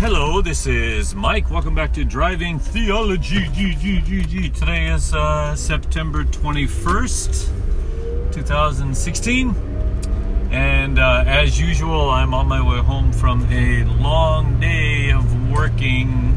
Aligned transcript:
hello, 0.00 0.40
this 0.40 0.66
is 0.66 1.14
Mike. 1.14 1.50
Welcome 1.50 1.74
back 1.74 1.92
to 1.92 2.06
Driving 2.06 2.58
Theology. 2.58 3.44
Today 4.48 4.86
is 4.86 5.12
uh, 5.12 5.54
September 5.54 6.24
21st, 6.24 8.32
2016. 8.32 9.54
And 10.52 10.98
uh, 10.98 11.24
as 11.26 11.60
usual, 11.60 12.08
I'm 12.08 12.32
on 12.32 12.48
my 12.48 12.66
way 12.66 12.78
home 12.78 13.12
from 13.12 13.44
a 13.52 13.84
long 14.00 14.58
day 14.58 15.10
of 15.10 15.50
working, 15.50 16.34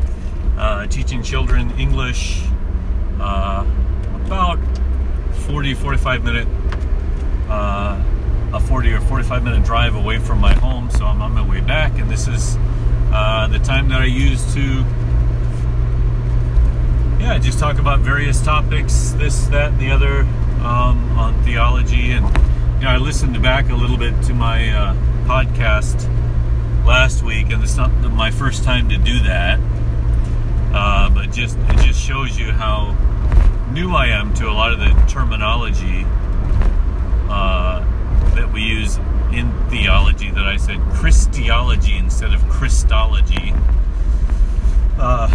uh, 0.58 0.88
teaching 0.88 1.24
children 1.24 1.72
English. 1.80 2.44
Uh, 3.18 3.66
about 4.26 4.60
40, 5.48 5.74
45 5.74 6.24
minute, 6.26 6.48
uh, 7.48 8.04
a 8.52 8.60
40 8.60 8.92
or 8.92 9.00
45 9.00 9.42
minute 9.42 9.64
drive 9.64 9.96
away 9.96 10.20
from 10.20 10.40
my 10.40 10.54
home. 10.54 10.92
So 10.92 11.06
I'm 11.06 11.22
on 11.22 11.32
my 11.32 11.48
way 11.48 11.62
back, 11.62 11.98
and 11.98 12.12
this 12.12 12.28
is 12.28 12.58
uh, 13.14 13.48
the 13.48 13.60
time 13.60 13.90
that 13.90 14.02
I 14.02 14.06
use 14.06 14.54
to, 14.56 14.84
yeah, 17.24 17.38
just 17.40 17.60
talk 17.60 17.78
about 17.78 18.00
various 18.00 18.42
topics, 18.42 19.12
this, 19.12 19.46
that, 19.48 19.74
and 19.74 19.80
the 19.80 19.92
other 19.92 20.22
um, 20.66 21.18
on 21.18 21.42
theology. 21.44 22.12
And, 22.12 22.26
you 22.78 22.86
know, 22.86 22.90
I 22.90 22.98
listened 22.98 23.40
back 23.42 23.70
a 23.70 23.76
little 23.76 23.98
bit 23.98 24.20
to 24.24 24.34
my 24.34 24.70
uh, 24.70 24.96
podcast 25.26 26.10
last 26.86 27.24
week, 27.24 27.52
and 27.52 27.62
it's 27.62 27.78
not 27.78 27.92
my 28.14 28.32
first 28.32 28.64
time 28.64 28.90
to 28.90 28.98
do 28.98 29.20
that. 29.20 29.60
Uh, 30.74 31.10
but 31.10 31.32
just 31.32 31.58
it 31.70 31.78
just 31.78 32.02
shows 32.02 32.38
you 32.40 32.52
how 32.52 32.96
new 33.72 33.92
I 33.92 34.08
am 34.08 34.34
to 34.36 34.50
a 34.50 34.52
lot 34.52 34.74
of 34.74 34.80
the 34.80 34.90
terminology 35.08 36.04
uh, 37.30 37.86
that 38.36 38.52
we 38.52 38.62
use 38.62 38.98
in 39.32 39.52
theology 39.70 40.30
that 40.32 40.46
I 40.46 40.58
said 40.58 40.80
Christology 40.94 41.98
instead 41.98 42.34
of 42.34 42.42
Christology. 42.50 43.54
Uh, 44.98 45.28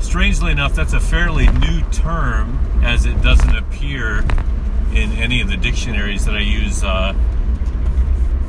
strangely 0.00 0.52
enough, 0.52 0.74
that's 0.74 0.92
a 0.92 1.00
fairly 1.00 1.48
new 1.48 1.82
term 1.90 2.58
as 2.82 3.06
it 3.06 3.20
doesn't 3.22 3.56
appear 3.56 4.20
in 4.92 5.10
any 5.12 5.40
of 5.40 5.48
the 5.48 5.56
dictionaries 5.56 6.24
that 6.26 6.34
I 6.34 6.40
use 6.40 6.84
uh, 6.84 7.14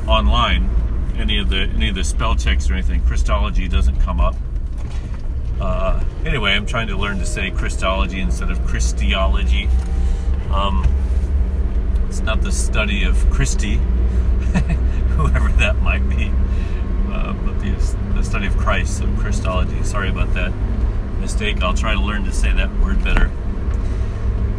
online. 0.06 0.70
Any 1.18 1.38
of 1.38 1.48
the 1.48 1.62
any 1.62 1.88
of 1.88 1.94
the 1.94 2.04
spell 2.04 2.36
checks 2.36 2.70
or 2.70 2.74
anything, 2.74 3.02
Christology 3.02 3.68
doesn't 3.68 4.00
come 4.00 4.20
up. 4.20 4.36
Uh, 5.60 6.04
anyway, 6.24 6.52
I'm 6.52 6.66
trying 6.66 6.88
to 6.88 6.96
learn 6.96 7.18
to 7.18 7.26
say 7.26 7.50
Christology 7.50 8.20
instead 8.20 8.50
of 8.50 8.64
Christology. 8.66 9.68
Um, 10.52 10.86
it's 12.16 12.24
not 12.24 12.40
the 12.40 12.50
study 12.50 13.04
of 13.04 13.28
Christy, 13.28 13.74
whoever 15.16 15.50
that 15.58 15.76
might 15.82 16.08
be, 16.08 16.32
uh, 17.12 17.34
but 17.34 17.60
the, 17.60 17.72
the 18.14 18.22
study 18.22 18.46
of 18.46 18.56
Christ, 18.56 18.96
so 18.96 19.16
Christology. 19.18 19.82
Sorry 19.82 20.08
about 20.08 20.32
that 20.32 20.50
mistake. 21.20 21.62
I'll 21.62 21.74
try 21.74 21.92
to 21.92 22.00
learn 22.00 22.24
to 22.24 22.32
say 22.32 22.50
that 22.54 22.74
word 22.80 23.04
better. 23.04 23.30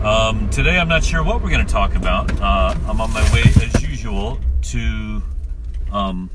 Um, 0.06 0.52
today, 0.52 0.78
I'm 0.78 0.88
not 0.88 1.04
sure 1.04 1.24
what 1.24 1.42
we're 1.42 1.50
going 1.50 1.66
to 1.66 1.72
talk 1.72 1.96
about. 1.96 2.32
Uh, 2.40 2.76
I'm 2.86 3.02
on 3.02 3.12
my 3.12 3.24
way, 3.34 3.42
as 3.42 3.82
usual, 3.82 4.40
to 4.62 5.24
um, 5.92 6.30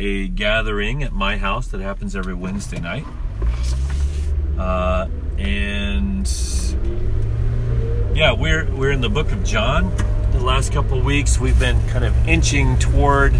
a 0.00 0.28
gathering 0.28 1.02
at 1.02 1.12
my 1.12 1.36
house 1.36 1.68
that 1.68 1.82
happens 1.82 2.16
every 2.16 2.32
Wednesday 2.32 2.80
night. 2.80 3.04
Uh, 4.58 5.08
and 5.36 6.26
yeah, 8.16 8.32
we're 8.32 8.64
we're 8.74 8.92
in 8.92 9.02
the 9.02 9.10
book 9.10 9.30
of 9.30 9.44
John. 9.44 9.94
The 10.32 10.40
last 10.40 10.72
couple 10.72 10.98
weeks, 11.02 11.38
we've 11.38 11.58
been 11.58 11.86
kind 11.88 12.02
of 12.02 12.14
inching 12.26 12.78
toward 12.78 13.34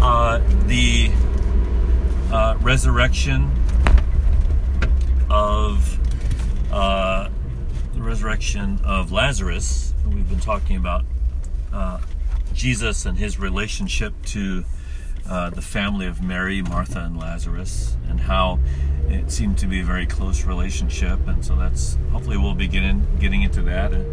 uh, 0.00 0.40
the 0.66 1.12
uh, 2.32 2.56
resurrection 2.60 3.48
of 5.30 6.00
uh, 6.72 7.28
the 7.94 8.02
resurrection 8.02 8.80
of 8.84 9.12
Lazarus. 9.12 9.94
We've 10.04 10.28
been 10.28 10.40
talking 10.40 10.74
about 10.74 11.04
uh, 11.72 12.00
Jesus 12.54 13.06
and 13.06 13.16
his 13.18 13.38
relationship 13.38 14.14
to 14.26 14.64
uh, 15.28 15.50
the 15.50 15.62
family 15.62 16.06
of 16.06 16.22
Mary, 16.22 16.62
Martha, 16.62 17.00
and 17.00 17.18
Lazarus, 17.18 17.96
and 18.08 18.20
how 18.20 18.58
it 19.08 19.30
seemed 19.30 19.58
to 19.58 19.66
be 19.66 19.80
a 19.80 19.84
very 19.84 20.06
close 20.06 20.44
relationship, 20.44 21.26
and 21.26 21.44
so 21.44 21.56
that's 21.56 21.98
hopefully 22.12 22.36
we'll 22.36 22.54
be 22.54 22.68
getting 22.68 23.06
getting 23.18 23.42
into 23.42 23.62
that. 23.62 23.92
And, 23.92 24.06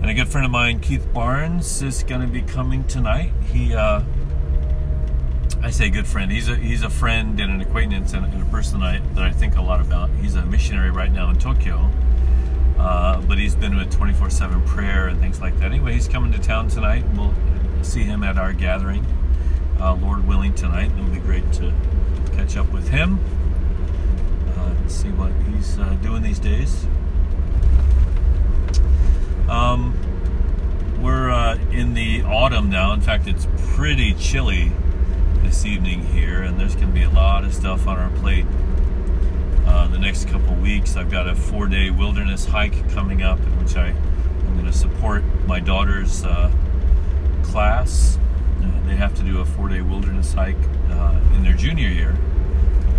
and 0.00 0.10
a 0.10 0.14
good 0.14 0.28
friend 0.28 0.44
of 0.44 0.50
mine, 0.50 0.80
Keith 0.80 1.06
Barnes, 1.14 1.82
is 1.82 2.02
going 2.02 2.20
to 2.20 2.26
be 2.26 2.42
coming 2.42 2.84
tonight. 2.84 3.32
He, 3.50 3.74
uh, 3.74 4.02
I 5.62 5.70
say 5.70 5.88
good 5.88 6.06
friend. 6.06 6.30
He's 6.30 6.48
a 6.48 6.56
he's 6.56 6.82
a 6.82 6.90
friend 6.90 7.40
and 7.40 7.50
an 7.50 7.60
acquaintance 7.60 8.12
and, 8.12 8.26
and 8.26 8.42
a 8.42 8.46
person 8.46 8.80
that 8.80 8.86
I, 8.86 8.98
that 9.14 9.24
I 9.24 9.30
think 9.30 9.56
a 9.56 9.62
lot 9.62 9.80
about. 9.80 10.10
He's 10.20 10.34
a 10.34 10.44
missionary 10.44 10.90
right 10.90 11.10
now 11.10 11.30
in 11.30 11.38
Tokyo, 11.38 11.90
uh, 12.78 13.20
but 13.22 13.38
he's 13.38 13.54
been 13.54 13.76
with 13.76 13.90
24/7 13.96 14.66
prayer 14.66 15.08
and 15.08 15.18
things 15.20 15.40
like 15.40 15.56
that. 15.58 15.72
Anyway, 15.72 15.94
he's 15.94 16.08
coming 16.08 16.32
to 16.32 16.38
town 16.38 16.68
tonight. 16.68 17.04
We'll 17.14 17.34
see 17.82 18.02
him 18.02 18.22
at 18.22 18.36
our 18.36 18.52
gathering, 18.52 19.06
uh, 19.80 19.94
Lord 19.94 20.26
willing, 20.26 20.54
tonight. 20.54 20.90
It'll 20.92 21.06
be 21.06 21.18
great 21.18 21.52
to 21.54 21.72
catch 22.32 22.56
up 22.56 22.70
with 22.72 22.88
him 22.88 23.18
and 24.84 24.92
see 24.92 25.08
what 25.10 25.32
he's 25.48 25.78
uh, 25.78 25.96
doing 26.02 26.22
these 26.22 26.38
days. 26.38 26.86
Um, 29.48 29.94
we're 31.02 31.30
uh, 31.30 31.58
in 31.70 31.94
the 31.94 32.22
autumn 32.22 32.70
now. 32.70 32.92
In 32.92 33.00
fact, 33.00 33.26
it's 33.26 33.46
pretty 33.74 34.14
chilly 34.14 34.72
this 35.42 35.64
evening 35.64 36.02
here, 36.06 36.42
and 36.42 36.58
there's 36.58 36.74
going 36.74 36.88
to 36.88 36.92
be 36.94 37.04
a 37.04 37.10
lot 37.10 37.44
of 37.44 37.54
stuff 37.54 37.86
on 37.86 37.98
our 37.98 38.10
plate. 38.20 38.46
Uh, 39.66 39.88
the 39.88 39.98
next 39.98 40.28
couple 40.28 40.54
weeks, 40.56 40.96
I've 40.96 41.10
got 41.10 41.26
a 41.26 41.34
four-day 41.34 41.90
wilderness 41.90 42.44
hike 42.44 42.90
coming 42.90 43.22
up, 43.22 43.38
in 43.38 43.58
which 43.58 43.76
I, 43.76 43.88
I'm 43.88 44.54
going 44.54 44.66
to 44.66 44.72
support 44.72 45.24
my 45.46 45.60
daughter's 45.60 46.24
uh, 46.24 46.50
class. 47.42 48.18
Uh, 48.64 48.86
they 48.86 48.96
have 48.96 49.14
to 49.16 49.22
do 49.22 49.40
a 49.40 49.44
four-day 49.44 49.80
wilderness 49.80 50.32
hike 50.32 50.56
uh, 50.90 51.20
in 51.34 51.42
their 51.42 51.52
junior 51.52 51.88
year 51.88 52.16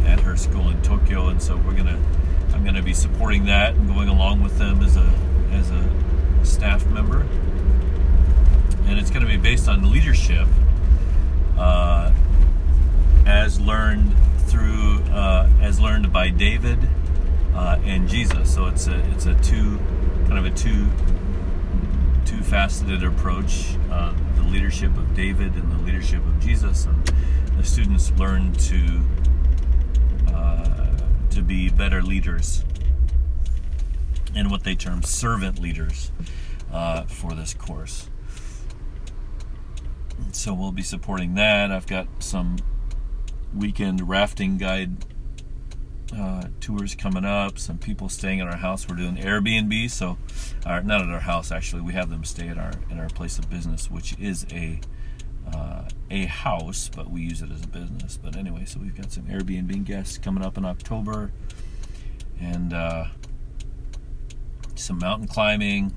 at 0.06 0.20
her 0.20 0.36
school 0.38 0.70
in 0.70 0.82
Tokyo, 0.82 1.28
and 1.28 1.42
so 1.42 1.58
we're 1.58 1.76
gonna 1.76 2.00
I'm 2.54 2.64
gonna 2.64 2.84
be 2.84 2.94
supporting 2.94 3.46
that 3.46 3.74
and 3.76 3.88
going 3.88 4.08
along 4.10 4.44
with 4.44 4.58
them 4.58 4.82
as 4.82 4.98
a 4.98 5.14
as 5.52 5.72
a 5.72 6.46
staff 6.46 6.86
member, 6.88 7.22
and 8.88 9.00
it's 9.00 9.10
gonna 9.10 9.26
be 9.26 9.38
based 9.38 9.68
on 9.68 9.92
leadership, 9.92 10.48
uh, 11.58 12.12
as 13.26 13.60
learned 13.60 14.14
through 14.48 15.02
uh, 15.12 15.50
as 15.62 15.80
learned 15.80 16.14
by 16.14 16.30
David 16.30 16.80
uh, 17.56 17.80
and 17.84 18.08
Jesus. 18.08 18.54
So 18.54 18.68
it's 18.68 18.88
a 18.88 19.00
it's 19.12 19.26
a 19.26 19.34
two 19.36 19.80
kind 20.28 20.38
of 20.38 20.46
a 20.46 20.52
two 20.52 20.88
two 22.26 22.42
faceted 22.44 23.04
approach: 23.04 23.74
the 23.90 24.25
leadership 24.56 24.96
of 24.98 25.14
David 25.14 25.54
and 25.56 25.70
the 25.72 25.78
leadership 25.84 26.26
of 26.26 26.40
Jesus, 26.40 26.86
and 26.86 27.06
the 27.58 27.64
students 27.64 28.12
learn 28.18 28.54
to 28.54 29.02
to 31.36 31.42
be 31.42 31.70
better 31.70 32.02
leaders 32.02 32.64
and 34.34 34.50
what 34.50 34.64
they 34.64 34.74
term 34.74 35.04
servant 35.04 35.60
leaders 35.60 36.10
uh, 36.72 37.04
for 37.04 37.34
this 37.34 37.54
course. 37.54 38.10
So 40.32 40.54
we'll 40.54 40.72
be 40.72 40.82
supporting 40.82 41.36
that. 41.36 41.74
I've 41.74 41.88
got 41.88 42.08
some 42.20 42.56
weekend 43.54 44.08
rafting 44.08 44.58
guide 44.58 45.04
uh, 46.14 46.44
tours 46.60 46.96
coming 46.96 47.26
up. 47.26 47.58
Some 47.58 47.78
people 47.78 48.10
staying 48.10 48.42
at 48.42 48.48
our 48.48 48.58
house. 48.58 48.88
We're 48.88 48.96
doing 48.96 49.18
Airbnb, 49.18 49.90
so 49.90 50.18
uh, 50.66 50.80
not 50.82 51.02
at 51.02 51.10
our 51.10 51.20
house 51.20 51.52
actually. 51.52 51.82
We 51.82 51.94
have 51.94 52.10
them 52.10 52.24
stay 52.24 52.48
at 52.48 52.58
our 52.58 52.72
in 52.90 53.00
our 53.00 53.10
place 53.10 53.40
of 53.40 53.50
business, 53.50 53.90
which 53.90 54.18
is 54.20 54.46
a 54.52 54.80
uh, 55.54 55.84
a 56.10 56.26
house, 56.26 56.90
but 56.94 57.10
we 57.10 57.22
use 57.22 57.42
it 57.42 57.52
as 57.52 57.64
a 57.64 57.68
business. 57.68 58.18
But 58.22 58.36
anyway, 58.36 58.66
so 58.66 58.80
we've 58.80 58.96
got 58.96 59.12
some 59.12 59.24
Airbnb 59.24 59.86
guests 59.86 60.18
coming 60.18 60.44
up 60.44 60.58
in 60.58 60.66
October, 60.66 61.32
and 62.40 62.74
uh, 62.74 63.06
some 64.76 65.00
mountain 65.00 65.28
climbing, 65.28 65.96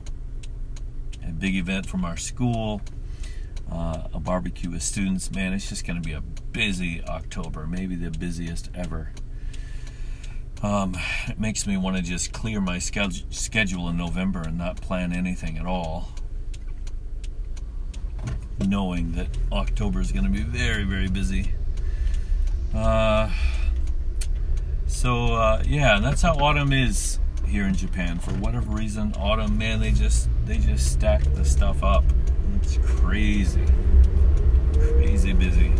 a 1.26 1.32
big 1.32 1.56
event 1.56 1.86
from 1.86 2.04
our 2.04 2.16
school, 2.16 2.80
uh, 3.70 4.08
a 4.12 4.20
barbecue 4.20 4.70
with 4.70 4.82
students. 4.82 5.30
Man, 5.30 5.52
it's 5.52 5.68
just 5.68 5.86
going 5.86 6.00
to 6.00 6.06
be 6.06 6.14
a 6.14 6.20
busy 6.20 7.02
October, 7.04 7.66
maybe 7.66 7.94
the 7.96 8.10
busiest 8.10 8.70
ever. 8.74 9.12
Um, 10.62 10.96
it 11.28 11.38
makes 11.38 11.66
me 11.66 11.76
want 11.76 11.96
to 11.96 12.02
just 12.02 12.32
clear 12.32 12.60
my 12.60 12.78
schedule 12.78 13.88
in 13.88 13.96
November 13.96 14.42
and 14.42 14.58
not 14.58 14.80
plan 14.80 15.12
anything 15.12 15.56
at 15.56 15.66
all 15.66 16.12
knowing 18.66 19.12
that 19.12 19.28
October 19.52 20.00
is 20.00 20.12
going 20.12 20.24
to 20.24 20.30
be 20.30 20.42
very, 20.42 20.84
very 20.84 21.08
busy. 21.08 21.52
Uh, 22.74 23.30
so 24.86 25.34
uh, 25.34 25.62
yeah, 25.66 25.98
that's 26.00 26.22
how 26.22 26.34
autumn 26.34 26.72
is 26.72 27.18
here 27.46 27.66
in 27.66 27.74
Japan. 27.74 28.18
For 28.18 28.32
whatever 28.32 28.70
reason, 28.70 29.14
autumn, 29.16 29.56
man, 29.58 29.80
they 29.80 29.92
just 29.92 30.28
they 30.44 30.58
just 30.58 30.92
stack 30.92 31.22
the 31.34 31.44
stuff 31.44 31.82
up. 31.82 32.04
It's 32.56 32.78
crazy, 32.84 33.64
crazy 34.72 35.32
busy. 35.32 35.72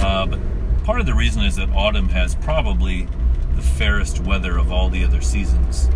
Uh, 0.00 0.26
but 0.26 0.40
part 0.84 1.00
of 1.00 1.06
the 1.06 1.14
reason 1.14 1.42
is 1.42 1.56
that 1.56 1.68
autumn 1.70 2.08
has 2.08 2.34
probably 2.36 3.08
the 3.56 3.62
fairest 3.62 4.20
weather 4.20 4.58
of 4.58 4.70
all 4.70 4.88
the 4.88 5.04
other 5.04 5.20
seasons. 5.20 5.90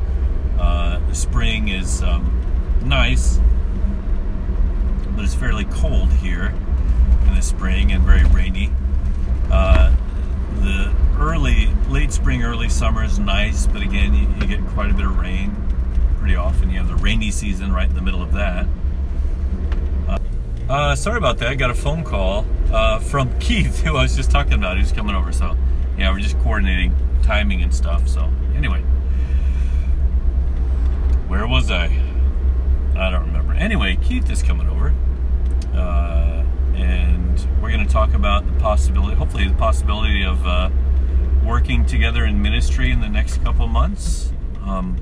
Uh, 0.58 0.98
the 1.08 1.14
spring 1.14 1.68
is 1.68 2.02
um, 2.02 2.40
nice, 2.82 3.38
but 5.14 5.24
it's 5.24 5.34
fairly 5.34 5.64
cold 5.66 6.10
here 6.14 6.54
in 7.26 7.34
the 7.34 7.42
spring 7.42 7.92
and 7.92 8.02
very 8.02 8.24
rainy. 8.24 8.70
Uh, 9.50 9.94
the 10.60 10.94
early, 11.18 11.68
late 11.88 12.12
spring, 12.12 12.42
early 12.42 12.68
summer 12.68 13.04
is 13.04 13.18
nice, 13.18 13.66
but 13.66 13.82
again, 13.82 14.14
you, 14.14 14.28
you, 14.40 14.46
get 14.46 14.64
quite 14.68 14.90
a 14.90 14.94
bit 14.94 15.06
of 15.06 15.18
rain 15.18 15.54
pretty 16.18 16.36
often. 16.36 16.70
You 16.70 16.78
have 16.78 16.88
the 16.88 16.96
rainy 16.96 17.30
season 17.30 17.72
right 17.72 17.88
in 17.88 17.94
the 17.94 18.02
middle 18.02 18.22
of 18.22 18.32
that. 18.32 18.66
Uh, 20.08 20.18
uh, 20.68 20.94
sorry 20.94 21.18
about 21.18 21.38
that. 21.38 21.48
I 21.48 21.54
got 21.54 21.70
a 21.70 21.74
phone 21.74 22.04
call 22.04 22.44
uh, 22.72 22.98
from 23.00 23.38
Keith, 23.40 23.80
who 23.80 23.96
I 23.96 24.02
was 24.02 24.16
just 24.16 24.30
talking 24.30 24.54
about, 24.54 24.78
who's 24.78 24.92
coming 24.92 25.14
over. 25.14 25.32
So, 25.32 25.56
yeah, 25.96 26.10
we're 26.10 26.20
just 26.20 26.38
coordinating 26.40 26.94
timing 27.22 27.62
and 27.62 27.74
stuff. 27.74 28.08
So, 28.08 28.30
anyway, 28.54 28.82
where 31.28 31.46
was 31.46 31.70
I? 31.70 31.86
I 32.96 33.10
don't 33.10 33.26
remember. 33.26 33.54
Anyway, 33.54 33.96
Keith 33.96 34.28
is 34.30 34.42
coming 34.42 34.68
over. 34.68 34.94
Uh, 35.74 36.44
and 36.74 37.46
we're 37.60 37.70
going 37.70 37.86
to 37.86 37.92
talk 37.92 38.14
about 38.14 38.46
the 38.46 38.58
possibility, 38.60 39.14
hopefully, 39.14 39.48
the 39.48 39.54
possibility 39.54 40.24
of 40.24 40.46
uh, 40.46 40.70
working 41.44 41.86
together 41.86 42.24
in 42.24 42.40
ministry 42.42 42.90
in 42.90 43.00
the 43.00 43.08
next 43.08 43.42
couple 43.44 43.66
months. 43.66 44.32
Um, 44.62 44.96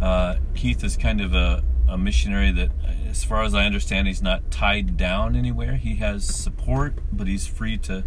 uh, 0.00 0.36
Keith 0.54 0.82
is 0.84 0.96
kind 0.96 1.20
of 1.20 1.34
a, 1.34 1.62
a 1.88 1.98
missionary 1.98 2.50
that, 2.52 2.70
as 3.08 3.24
far 3.24 3.42
as 3.42 3.54
I 3.54 3.64
understand, 3.64 4.08
he's 4.08 4.22
not 4.22 4.50
tied 4.50 4.96
down 4.96 5.36
anywhere. 5.36 5.76
He 5.76 5.96
has 5.96 6.24
support, 6.24 6.94
but 7.12 7.26
he's 7.26 7.46
free 7.46 7.76
to 7.78 8.04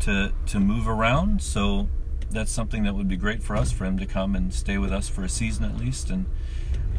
to 0.00 0.32
to 0.46 0.60
move 0.60 0.88
around. 0.88 1.42
So 1.42 1.88
that's 2.30 2.52
something 2.52 2.84
that 2.84 2.94
would 2.94 3.08
be 3.08 3.16
great 3.16 3.42
for 3.42 3.56
us 3.56 3.72
for 3.72 3.84
him 3.84 3.98
to 3.98 4.06
come 4.06 4.36
and 4.36 4.52
stay 4.54 4.78
with 4.78 4.92
us 4.92 5.08
for 5.08 5.24
a 5.24 5.28
season 5.28 5.64
at 5.64 5.76
least 5.76 6.10
and 6.10 6.26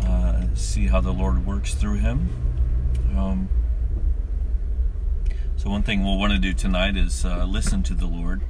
uh, 0.04 0.44
see 0.56 0.88
how 0.88 1.02
the 1.02 1.12
Lord 1.12 1.46
works 1.46 1.74
through 1.74 1.98
him. 1.98 2.30
Um, 3.18 3.50
so 5.56 5.70
one 5.70 5.84
thing 5.84 6.04
we'll 6.04 6.18
want 6.18 6.34
to 6.34 6.40
do 6.40 6.54
tonight 6.54 6.98
is 6.98 7.24
uh, 7.24 7.46
listen 7.46 7.84
to 7.84 7.94
the 7.94 8.08
Lord 8.08 8.42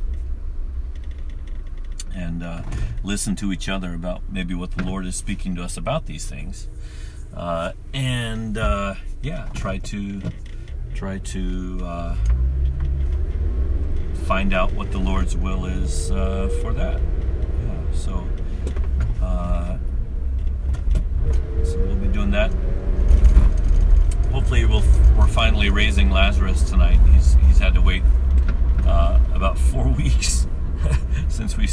and 2.16 2.44
uh, 2.44 2.64
listen 3.04 3.36
to 3.38 3.52
each 3.52 3.70
other 3.70 3.94
about 3.94 4.22
maybe 4.30 4.54
what 4.54 4.72
the 4.72 4.84
Lord 4.84 5.06
is 5.06 5.16
speaking 5.16 5.56
to 5.56 5.64
us 5.64 5.78
about 5.78 6.06
these 6.06 6.26
things, 6.26 6.68
uh, 7.34 7.72
and 7.94 8.58
uh, 8.58 8.96
yeah, 9.22 9.48
try 9.54 9.78
to 9.78 10.22
try 10.94 11.20
to 11.20 11.80
uh, 11.84 12.16
find 14.22 14.54
out 14.54 14.74
what 14.74 14.92
the 14.92 14.98
Lord's 14.98 15.36
will 15.36 15.66
is 15.66 16.12
uh, 16.12 16.50
for 16.62 16.74
that. 16.74 17.00
Yeah, 17.00 17.92
so 17.94 18.28
uh, 19.22 19.78
so 21.64 21.78
we'll 21.78 21.96
be 21.96 22.08
doing 22.08 22.32
that. 22.32 22.52
Hopefully, 24.32 24.66
we'll, 24.66 24.84
we're 25.18 25.28
finally 25.28 25.70
raising 25.70 26.10
Lazarus 26.10 26.70
tonight. 26.70 27.00
He's 27.14 27.36
he's 27.48 27.60
had 27.60 27.74
to 27.74 27.82
wait 27.82 28.04
about 29.42 29.58
four 29.58 29.88
weeks 29.98 30.48
since 31.28 31.58
we 31.58 31.68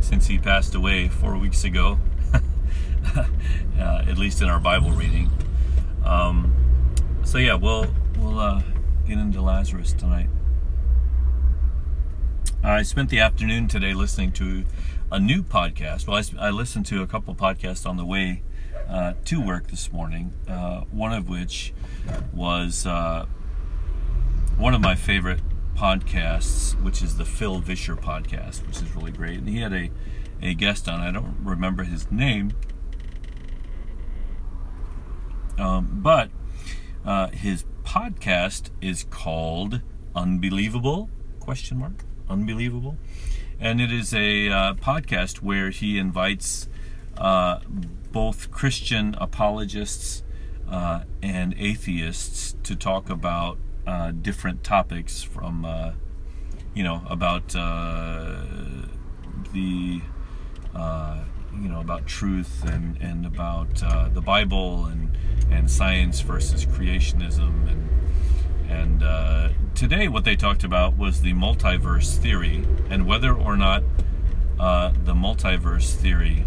since 0.00 0.26
he 0.26 0.38
passed 0.38 0.74
away 0.74 1.08
four 1.08 1.38
weeks 1.38 1.62
ago, 1.62 1.98
uh, 3.16 4.04
at 4.08 4.18
least 4.18 4.42
in 4.42 4.48
our 4.48 4.58
Bible 4.58 4.90
reading. 4.90 5.30
Um, 6.04 6.52
so 7.22 7.38
yeah, 7.38 7.54
we'll 7.54 7.86
we'll 8.18 8.40
uh, 8.40 8.62
get 9.06 9.18
into 9.18 9.40
Lazarus 9.40 9.92
tonight. 9.92 10.28
I 12.64 12.82
spent 12.82 13.10
the 13.10 13.18
afternoon 13.18 13.66
today 13.66 13.92
listening 13.92 14.30
to 14.34 14.64
a 15.10 15.18
new 15.18 15.42
podcast. 15.42 16.06
Well, 16.06 16.16
I, 16.16 16.46
I 16.46 16.50
listened 16.50 16.86
to 16.86 17.02
a 17.02 17.08
couple 17.08 17.34
podcasts 17.34 17.84
on 17.84 17.96
the 17.96 18.04
way 18.04 18.44
uh, 18.88 19.14
to 19.24 19.44
work 19.44 19.66
this 19.66 19.92
morning. 19.92 20.32
Uh, 20.46 20.82
one 20.92 21.12
of 21.12 21.28
which 21.28 21.74
was 22.32 22.86
uh, 22.86 23.26
one 24.56 24.74
of 24.74 24.80
my 24.80 24.94
favorite 24.94 25.40
podcasts, 25.74 26.80
which 26.80 27.02
is 27.02 27.16
the 27.16 27.24
Phil 27.24 27.58
Vischer 27.58 27.96
podcast, 27.96 28.64
which 28.64 28.76
is 28.76 28.94
really 28.94 29.10
great. 29.10 29.38
And 29.38 29.48
he 29.48 29.60
had 29.60 29.72
a, 29.72 29.90
a 30.40 30.54
guest 30.54 30.88
on, 30.88 31.00
I 31.00 31.10
don't 31.10 31.38
remember 31.42 31.82
his 31.82 32.12
name, 32.12 32.52
um, 35.58 35.98
but 36.00 36.30
uh, 37.04 37.26
his 37.26 37.64
podcast 37.82 38.70
is 38.80 39.02
called 39.10 39.82
Unbelievable? 40.14 41.10
Question 41.40 41.78
mark 41.80 42.04
Unbelievable, 42.32 42.96
and 43.60 43.78
it 43.78 43.92
is 43.92 44.14
a 44.14 44.48
uh, 44.48 44.72
podcast 44.72 45.42
where 45.42 45.68
he 45.68 45.98
invites 45.98 46.66
uh, 47.18 47.58
both 48.10 48.50
Christian 48.50 49.14
apologists 49.18 50.22
uh, 50.66 51.02
and 51.22 51.54
atheists 51.58 52.56
to 52.62 52.74
talk 52.74 53.10
about 53.10 53.58
uh, 53.86 54.12
different 54.12 54.64
topics 54.64 55.22
from 55.22 55.66
uh, 55.66 55.92
you 56.74 56.82
know 56.82 57.02
about 57.06 57.54
uh, 57.54 58.46
the 59.52 60.00
you 61.60 61.68
know 61.68 61.80
about 61.80 62.06
truth 62.06 62.64
and 62.64 62.96
and 63.02 63.26
about 63.26 63.74
the 64.14 64.22
Bible 64.22 64.86
and 64.86 65.10
and 65.50 65.70
science 65.70 66.20
versus 66.20 66.64
creationism 66.64 67.70
and 67.70 67.90
and 68.72 69.02
uh, 69.02 69.48
today 69.74 70.08
what 70.08 70.24
they 70.24 70.36
talked 70.36 70.64
about 70.64 70.96
was 70.96 71.22
the 71.22 71.32
multiverse 71.32 72.16
theory 72.16 72.64
and 72.90 73.06
whether 73.06 73.34
or 73.34 73.56
not 73.56 73.82
the 74.58 75.14
multiverse 75.14 75.94
theory 75.94 76.44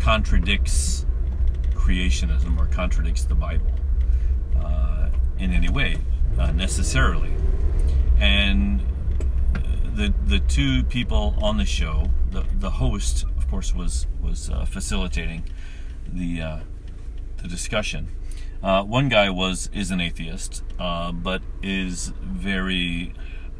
contradicts 0.00 1.04
creationism 1.74 2.58
or 2.58 2.66
contradicts 2.66 3.24
the 3.24 3.34
Bible 3.34 3.72
in 5.38 5.52
any 5.52 5.68
way 5.68 5.98
uh, 6.38 6.52
necessarily. 6.52 7.32
And 8.18 8.80
the 9.94 10.12
the 10.26 10.38
two 10.40 10.84
people 10.84 11.34
on 11.40 11.56
the 11.56 11.64
show, 11.64 12.10
the 12.30 12.44
the 12.58 12.70
host, 12.70 13.24
of 13.36 13.48
course, 13.48 13.74
was 13.74 14.06
was 14.22 14.50
uh, 14.50 14.64
facilitating 14.64 15.44
the 16.06 16.40
uh, 16.40 16.58
the 17.38 17.48
discussion. 17.48 18.08
Uh, 18.62 18.82
one 18.82 19.08
guy 19.08 19.30
was 19.30 19.70
is 19.72 19.90
an 19.90 20.00
atheist, 20.00 20.62
uh, 20.78 21.12
but 21.12 21.42
is 21.62 22.12
very 22.22 23.12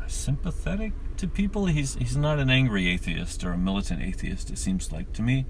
sympathetic 0.06 0.92
to 1.16 1.28
people. 1.28 1.66
He's 1.66 1.94
he's 1.96 2.16
not 2.16 2.38
an 2.38 2.50
angry 2.50 2.88
atheist 2.88 3.44
or 3.44 3.52
a 3.52 3.58
militant 3.58 4.02
atheist. 4.02 4.50
It 4.50 4.58
seems 4.58 4.92
like 4.92 5.12
to 5.14 5.22
me, 5.22 5.46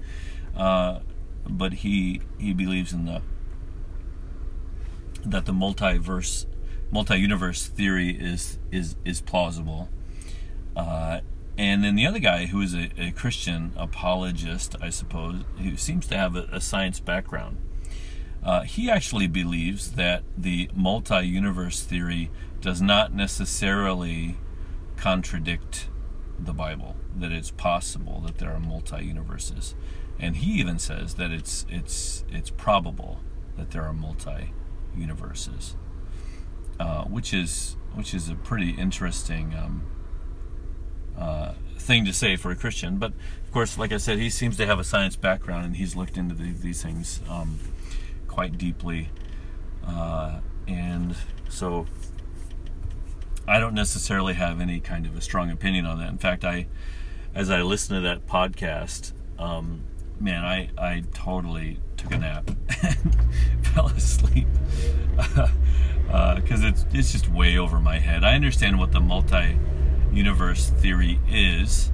uh, 0.55 0.99
but 1.47 1.73
he 1.73 2.21
he 2.37 2.53
believes 2.53 2.93
in 2.93 3.05
the 3.05 3.21
that 5.25 5.45
the 5.45 5.53
multiverse, 5.53 6.45
multi-universe 6.91 7.67
theory 7.67 8.11
is 8.11 8.59
is 8.71 8.95
is 9.05 9.21
plausible. 9.21 9.89
Uh, 10.75 11.21
and 11.57 11.83
then 11.83 11.95
the 11.95 12.05
other 12.05 12.19
guy, 12.19 12.45
who 12.45 12.61
is 12.61 12.75
a, 12.75 12.91
a, 12.99 13.09
Christian 13.09 13.73
apologist, 13.75 14.75
I 14.79 14.91
suppose, 14.91 15.43
who 15.57 15.75
seems 15.75 16.05
to 16.07 16.17
have 16.17 16.35
a, 16.35 16.47
a 16.51 16.61
science 16.61 16.99
background, 16.99 17.57
uh, 18.47 18.61
he 18.61 18.89
actually 18.89 19.27
believes 19.27 19.91
that 19.91 20.23
the 20.37 20.69
multi-universe 20.73 21.83
theory 21.83 22.31
does 22.61 22.81
not 22.81 23.13
necessarily 23.13 24.37
contradict 24.95 25.89
the 26.39 26.53
Bible. 26.53 26.95
That 27.13 27.33
it's 27.33 27.51
possible 27.51 28.21
that 28.25 28.37
there 28.37 28.51
are 28.51 28.59
multi-universes, 28.59 29.75
and 30.17 30.37
he 30.37 30.61
even 30.61 30.79
says 30.79 31.15
that 31.15 31.29
it's 31.29 31.65
it's 31.67 32.23
it's 32.31 32.49
probable 32.49 33.19
that 33.57 33.71
there 33.71 33.83
are 33.83 33.91
multi 33.91 34.53
universes, 34.95 35.75
uh, 36.79 37.03
which 37.03 37.33
is 37.33 37.75
which 37.95 38.13
is 38.13 38.29
a 38.29 38.35
pretty 38.35 38.69
interesting 38.69 39.53
um, 39.55 39.87
uh, 41.17 41.53
thing 41.77 42.05
to 42.05 42.13
say 42.13 42.37
for 42.37 42.51
a 42.51 42.55
Christian. 42.55 42.97
But 42.97 43.11
of 43.43 43.51
course, 43.51 43.77
like 43.77 43.91
I 43.91 43.97
said, 43.97 44.19
he 44.19 44.29
seems 44.29 44.55
to 44.55 44.65
have 44.65 44.79
a 44.79 44.85
science 44.85 45.17
background 45.17 45.65
and 45.65 45.75
he's 45.75 45.97
looked 45.97 46.15
into 46.15 46.33
the, 46.33 46.51
these 46.53 46.81
things 46.81 47.19
um, 47.29 47.59
quite 48.37 48.55
deeply, 48.59 49.09
uh, 49.87 50.41
and 50.67 51.15
so 51.49 51.87
I 53.47 53.59
don't 53.59 53.73
necessarily 53.73 54.35
have 54.35 54.61
any 54.61 54.79
kind 54.79 55.07
of 55.07 55.17
a 55.17 55.21
strong 55.21 55.49
opinion 55.49 55.87
on 55.87 55.97
that. 55.97 56.09
In 56.09 56.19
fact, 56.19 56.45
I 56.45 56.67
as 57.33 57.49
I 57.49 57.63
listened 57.63 57.97
to 57.97 58.01
that 58.01 58.27
podcast. 58.27 59.13
Um, 59.39 59.81
man, 60.19 60.43
I, 60.43 60.69
I 60.77 61.03
totally 61.15 61.79
took 61.97 62.11
a 62.11 62.19
nap 62.19 62.51
and 62.83 63.67
fell 63.73 63.87
asleep 63.87 64.47
because 65.15 65.33
uh, 66.11 66.67
it's 66.67 66.85
it's 66.93 67.11
just 67.11 67.27
way 67.29 67.57
over 67.57 67.79
my 67.79 67.97
head. 67.97 68.23
I 68.23 68.35
understand 68.35 68.77
what 68.77 68.91
the 68.91 69.01
multi-universe 69.01 70.69
theory 70.69 71.19
is, 71.27 71.91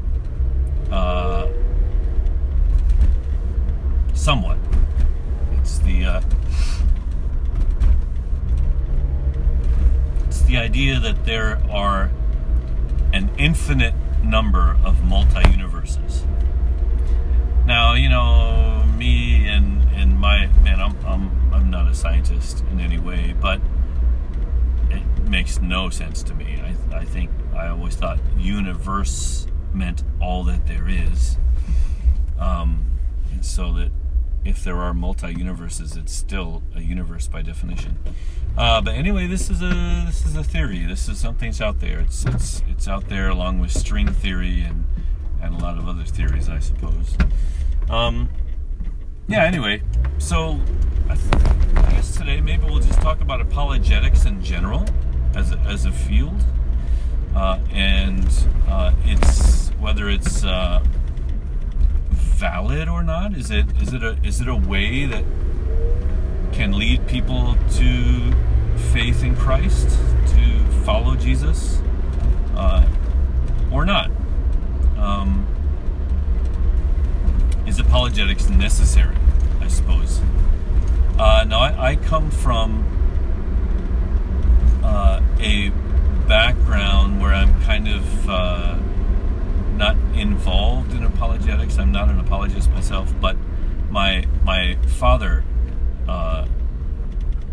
uh, 0.91 1.47
somewhat. 4.13 4.57
It's 5.63 5.79
the 5.79 6.03
uh, 6.03 6.21
it's 10.27 10.41
the 10.41 10.57
idea 10.57 10.99
that 10.99 11.23
there 11.23 11.61
are 11.71 12.11
an 13.13 13.31
infinite 13.37 13.93
number 14.21 14.77
of 14.83 15.05
multi 15.05 15.49
universes. 15.49 16.25
Now, 17.65 17.93
you 17.93 18.09
know, 18.09 18.83
me 18.97 19.47
and, 19.47 19.87
and 19.95 20.19
my 20.19 20.47
man, 20.63 20.81
I'm, 20.81 20.97
I'm, 21.05 21.53
I'm 21.53 21.69
not 21.69 21.87
a 21.87 21.95
scientist 21.95 22.61
in 22.69 22.81
any 22.81 22.99
way, 22.99 23.33
but 23.39 23.61
it 24.89 25.29
makes 25.29 25.61
no 25.61 25.89
sense 25.89 26.23
to 26.23 26.33
me. 26.33 26.59
I, 26.61 26.97
I 26.97 27.05
think 27.05 27.29
I 27.55 27.69
always 27.69 27.95
thought 27.95 28.19
universe 28.37 29.47
meant 29.73 30.03
all 30.19 30.43
that 30.43 30.67
there 30.67 30.89
is. 30.89 31.37
Um, 32.37 32.85
and 33.31 33.45
so 33.45 33.71
that 33.75 33.91
if 34.45 34.63
there 34.63 34.77
are 34.77 34.93
multi 34.93 35.33
universes, 35.33 35.95
it's 35.95 36.13
still 36.13 36.63
a 36.75 36.81
universe 36.81 37.27
by 37.27 37.41
definition. 37.41 37.97
Uh, 38.57 38.81
but 38.81 38.93
anyway, 38.93 39.25
this 39.25 39.49
is 39.49 39.61
a 39.61 40.03
this 40.05 40.25
is 40.25 40.35
a 40.35 40.43
theory. 40.43 40.85
This 40.85 41.07
is 41.07 41.17
something 41.17 41.49
that's 41.49 41.61
out 41.61 41.79
there. 41.79 41.99
It's 41.99 42.25
it's 42.25 42.61
it's 42.69 42.87
out 42.87 43.09
there 43.09 43.29
along 43.29 43.59
with 43.59 43.71
string 43.71 44.07
theory 44.07 44.61
and 44.61 44.85
and 45.41 45.55
a 45.55 45.57
lot 45.57 45.77
of 45.77 45.87
other 45.87 46.03
theories, 46.03 46.49
I 46.49 46.59
suppose. 46.59 47.17
Um, 47.89 48.29
yeah. 49.27 49.43
Anyway, 49.43 49.81
so 50.17 50.59
I, 51.09 51.15
th- 51.15 51.45
I 51.75 51.91
guess 51.91 52.15
today 52.15 52.41
maybe 52.41 52.65
we'll 52.65 52.79
just 52.79 53.01
talk 53.01 53.21
about 53.21 53.41
apologetics 53.41 54.25
in 54.25 54.43
general 54.43 54.85
as 55.35 55.51
a, 55.51 55.57
as 55.59 55.85
a 55.85 55.91
field, 55.91 56.43
uh, 57.35 57.59
and 57.71 58.27
uh, 58.67 58.93
it's 59.03 59.69
whether 59.79 60.09
it's 60.09 60.43
uh, 60.43 60.83
valid 62.43 62.89
or 62.89 63.03
not? 63.03 63.33
Is 63.33 63.51
it 63.51 63.65
is 63.81 63.93
it 63.93 64.03
a 64.03 64.17
is 64.21 64.41
it 64.41 64.49
a 64.49 64.55
way 64.55 65.05
that 65.05 65.23
can 66.51 66.77
lead 66.77 67.07
people 67.07 67.55
to 67.75 68.33
faith 68.91 69.23
in 69.23 69.33
Christ, 69.37 69.87
to 70.27 70.65
follow 70.83 71.15
Jesus, 71.15 71.81
uh, 72.57 72.85
or 73.71 73.85
not? 73.85 74.11
Um, 74.97 75.47
is 77.65 77.79
apologetics 77.79 78.49
necessary? 78.49 79.15
I 79.61 79.69
suppose. 79.69 80.19
Uh, 81.17 81.45
now, 81.47 81.61
I, 81.61 81.91
I 81.91 81.95
come 81.95 82.29
from 82.29 82.83
uh, 84.83 85.21
a 85.39 85.69
background 86.27 87.21
where 87.21 87.33
I'm 87.33 87.61
kind 87.61 87.87
of 87.87 88.29
uh, 88.29 88.79
not 89.77 89.95
involved 90.13 90.93
in 90.93 91.03
apologetics. 91.03 91.77
I'm 91.77 91.91
not 91.91 92.09
an 92.09 92.19
apologist 92.19 92.69
myself, 92.69 93.13
but 93.19 93.35
my 93.89 94.25
my 94.43 94.77
father 94.87 95.43
uh, 96.07 96.47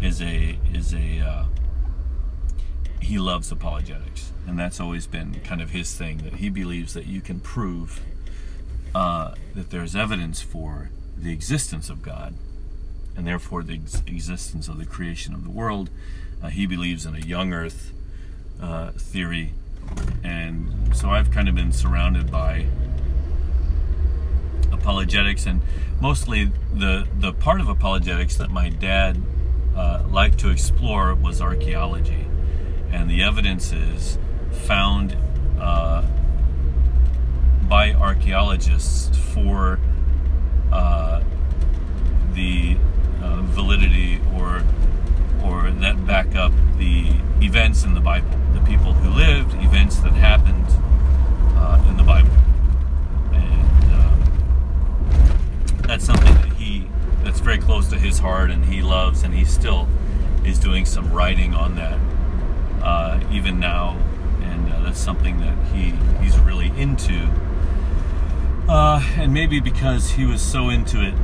is 0.00 0.21
a 0.21 0.59
is 0.73 0.95
a 0.95 1.21
uh, 1.21 1.45
he 3.00 3.19
loves 3.19 3.50
apologetics, 3.50 4.33
and 4.47 4.59
that's 4.59 4.81
always 4.81 5.07
been 5.07 5.41
kind 5.41 5.61
of 5.61 5.71
his 5.71 5.95
thing. 5.95 6.19
That 6.19 6.35
he 6.35 6.49
believes 6.49 6.95
that 6.95 7.07
you 7.07 7.21
can 7.21 7.41
prove 7.41 8.00
uh, 8.95 9.35
that 9.55 9.71
there's 9.71 9.97
evidence 9.97 10.41
for 10.41 10.91
the 11.17 11.33
existence 11.33 11.91
of 11.91 12.03
God, 12.03 12.35
and 13.17 13.27
therefore 13.27 13.62
the 13.62 13.75
ex- 13.75 14.03
existence 14.07 14.69
of 14.69 14.79
the 14.79 14.87
creation 14.87 15.35
of 15.35 15.45
the 15.45 15.50
world. 15.50 15.91
Uh, 16.43 16.49
he 16.49 16.67
believes 16.67 17.05
in 17.05 17.15
a 17.15 17.21
young 17.21 17.53
Earth 17.53 17.93
uh, 18.62 18.93
theory 18.93 19.53
and 20.22 20.94
so 20.94 21.10
I've 21.10 21.30
kind 21.30 21.49
of 21.49 21.54
been 21.54 21.72
surrounded 21.72 22.30
by 22.30 22.66
apologetics, 24.72 25.46
and 25.46 25.60
mostly 26.00 26.50
the 26.72 27.06
the 27.18 27.32
part 27.32 27.60
of 27.60 27.68
apologetics 27.68 28.37
that 28.37 28.50
my 28.50 28.68
dad 28.68 29.20
uh, 29.76 30.04
liked 30.08 30.38
to 30.40 30.50
explore 30.50 31.14
was 31.14 31.40
archaeology, 31.40 32.26
and 32.90 33.10
the 33.10 33.22
evidences 33.22 34.18
found 34.50 35.16
uh, 35.60 36.02
by 37.68 37.92
archaeologists 37.92 39.16
for 39.16 39.78
uh, 40.72 41.22
the 42.32 42.76
uh, 43.22 43.42
validity 43.42 44.20
or 44.34 44.62
or 45.44 45.70
that 45.70 46.06
back 46.06 46.35
up 46.35 46.52
the 46.78 47.12
events 47.40 47.85
in 47.85 47.94
the 47.94 48.00
Bible, 48.00 48.28
the 48.52 48.61
people 48.61 48.92
who 48.92 49.11
lived, 49.11 49.54
events 49.62 49.97
that 49.99 50.12
happened 50.12 50.66
uh, 51.56 51.85
in 51.88 51.97
the 51.97 52.02
Bible, 52.02 52.30
and 53.32 53.85
um, 53.94 55.78
that's 55.87 56.04
something 56.04 56.35
that 56.35 56.52
he 56.54 56.87
that's 57.23 57.40
very 57.40 57.59
close 57.59 57.88
to 57.88 57.99
his 57.99 58.18
heart, 58.18 58.50
and 58.50 58.64
he 58.64 58.82
loves, 58.82 59.23
and 59.23 59.35
he 59.35 59.44
still 59.44 59.88
is 60.44 60.59
doing 60.59 60.85
some 60.85 61.12
writing 61.12 61.54
on 61.54 61.76
that 61.76 61.99
uh, 62.82 63.20
even 63.30 63.61
now, 63.61 63.99
and 64.42 64.73
uh, 64.73 64.80
that's 64.80 65.00
something 65.00 65.38
that 65.40 65.56
he 65.68 65.92
he's 66.23 66.38
really 66.38 66.68
into. 66.80 67.28
Uh, 68.68 69.02
and 69.16 69.35
maybe 69.35 69.59
because 69.59 70.11
he 70.11 70.25
was 70.25 70.40
so 70.40 70.68
into 70.68 71.02
it, 71.02 71.14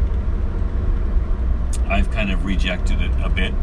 I've 1.88 2.10
kind 2.10 2.32
of 2.32 2.44
rejected 2.44 3.00
it 3.00 3.12
a 3.22 3.28
bit 3.28 3.54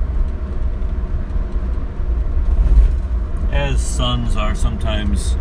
as 3.53 3.79
sons 3.79 4.35
are 4.35 4.55
sometimes 4.55 5.37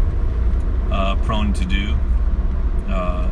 uh, 0.91 1.17
prone 1.25 1.55
to 1.55 1.65
do. 1.65 1.97
Uh, 2.87 3.31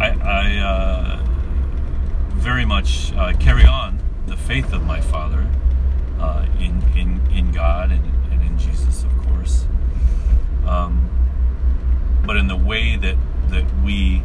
I, 0.00 0.08
I 0.20 0.58
uh, 0.58 1.24
very 2.30 2.64
much 2.64 3.12
uh, 3.12 3.32
carry 3.34 3.64
on 3.64 4.02
the 4.26 4.36
faith 4.36 4.72
of 4.72 4.84
my 4.84 5.00
father 5.00 5.48
uh, 6.18 6.44
in, 6.58 6.82
in, 6.96 7.20
in 7.32 7.52
God 7.52 7.92
and, 7.92 8.04
and 8.32 8.42
in 8.42 8.58
Jesus, 8.58 9.04
of 9.04 9.16
course. 9.18 9.66
Um, 10.66 11.08
but 12.26 12.36
in 12.36 12.48
the 12.48 12.56
way 12.56 12.96
that, 12.96 13.16
that 13.50 13.64
we 13.84 14.24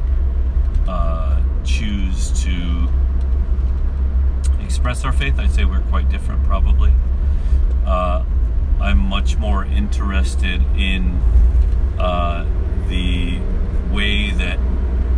uh, 0.88 1.39
choose 1.63 2.31
to 2.43 2.89
express 4.59 5.05
our 5.05 5.13
faith, 5.13 5.38
I'd 5.38 5.51
say 5.51 5.65
we're 5.65 5.81
quite 5.81 6.09
different, 6.09 6.43
probably 6.45 6.91
uh, 7.88 8.24
I'm 8.82 8.98
much 9.00 9.38
more 9.38 9.65
interested 9.65 10.62
in 10.77 11.20
uh, 11.98 12.46
the 12.89 13.39
way 13.91 14.32
that 14.32 14.60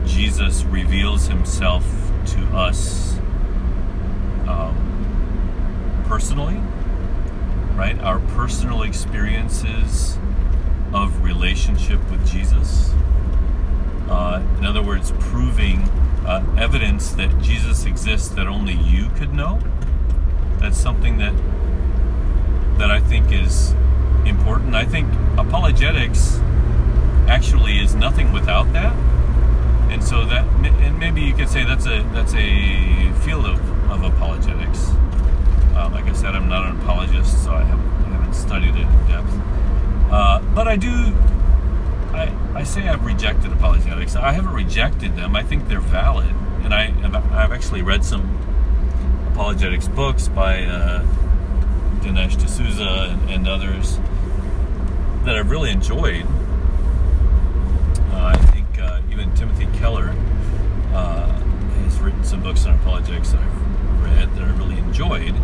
Jesus 0.05 0.63
reveals 0.63 1.27
himself 1.27 1.83
to 2.27 2.39
us 2.55 3.17
um, 4.47 6.03
personally, 6.07 6.61
right? 7.75 7.99
Our 8.01 8.19
personal 8.19 8.83
experiences 8.83 10.17
of 10.93 11.23
relationship 11.23 11.99
with 12.09 12.25
Jesus. 12.27 12.93
Uh, 14.09 14.43
in 14.59 14.65
other 14.65 14.81
words, 14.81 15.11
proving 15.19 15.81
uh, 16.25 16.45
evidence 16.57 17.11
that 17.11 17.41
Jesus 17.41 17.85
exists 17.85 18.29
that 18.29 18.47
only 18.47 18.73
you 18.73 19.09
could 19.09 19.33
know. 19.33 19.59
That's 20.59 20.77
something 20.77 21.17
that 21.17 21.33
that 22.79 22.89
I 22.89 22.99
think 22.99 23.31
is 23.31 23.71
important. 24.25 24.73
I 24.73 24.85
think 24.85 25.07
apologetics 25.37 26.39
actually 27.27 27.79
is 27.79 27.93
nothing 27.93 28.31
without 28.31 28.71
that. 28.73 28.93
And 29.91 30.03
so 30.03 30.25
that, 30.25 30.45
and 30.65 30.97
maybe 30.97 31.21
you 31.21 31.33
could 31.33 31.49
say 31.49 31.63
that's 31.63 31.85
a 31.85 32.03
that's 32.13 32.33
a 32.33 33.11
field 33.25 33.45
of, 33.45 33.59
of 33.91 34.03
apologetics. 34.03 34.89
Uh, 35.75 35.89
like 35.91 36.05
I 36.05 36.13
said, 36.13 36.35
I'm 36.35 36.47
not 36.47 36.67
an 36.67 36.79
apologist, 36.81 37.43
so 37.43 37.53
I 37.53 37.63
haven't, 37.63 37.89
I 38.05 38.09
haven't 38.15 38.33
studied 38.33 38.75
it 38.75 38.87
in 38.87 39.07
depth. 39.07 39.33
Uh, 40.11 40.39
but 40.55 40.67
I 40.67 40.75
do. 40.75 41.13
I, 42.13 42.35
I 42.55 42.63
say 42.63 42.87
I've 42.87 43.05
rejected 43.05 43.51
apologetics. 43.51 44.15
I 44.15 44.31
haven't 44.31 44.53
rejected 44.53 45.15
them. 45.15 45.35
I 45.35 45.43
think 45.43 45.67
they're 45.67 45.79
valid, 45.79 46.33
and 46.63 46.73
I 46.73 46.93
I've 47.31 47.51
actually 47.51 47.81
read 47.81 48.05
some 48.05 48.37
apologetics 49.31 49.87
books 49.87 50.27
by 50.27 50.63
uh, 50.63 51.05
Dinesh 52.01 52.37
D'Souza 52.37 53.09
and, 53.11 53.29
and 53.29 53.47
others 53.47 53.99
that 55.25 55.35
I've 55.35 55.49
really 55.49 55.71
enjoyed. 55.71 56.25
Uh, 58.11 58.33
I 58.33 58.37
think 58.51 58.79
uh, 58.79 59.01
even 59.11 59.33
Timothy 59.35 59.67
Keller 59.77 60.15
uh, 60.93 61.31
has 61.83 61.99
written 61.99 62.23
some 62.23 62.41
books 62.41 62.65
on 62.65 62.75
apologetics 62.75 63.31
that 63.31 63.41
I've 63.41 64.03
read 64.03 64.35
that 64.35 64.43
I 64.43 64.51
really 64.57 64.77
enjoyed. 64.77 65.35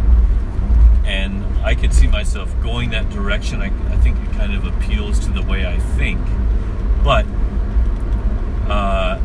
And 1.06 1.44
I 1.64 1.76
could 1.76 1.94
see 1.94 2.08
myself 2.08 2.54
going 2.64 2.90
that 2.92 3.10
direction. 3.10 3.62
I, 3.62 3.68
I 3.94 3.98
think 3.98 4.18
it 4.18 4.32
kind 4.32 4.54
of 4.54 4.66
appeals 4.66 5.20
to 5.26 5.32
the 5.32 5.44
way 5.44 5.66
I 5.66 5.78
think. 5.78 6.20
But 7.04 7.26
uh, 8.68 9.20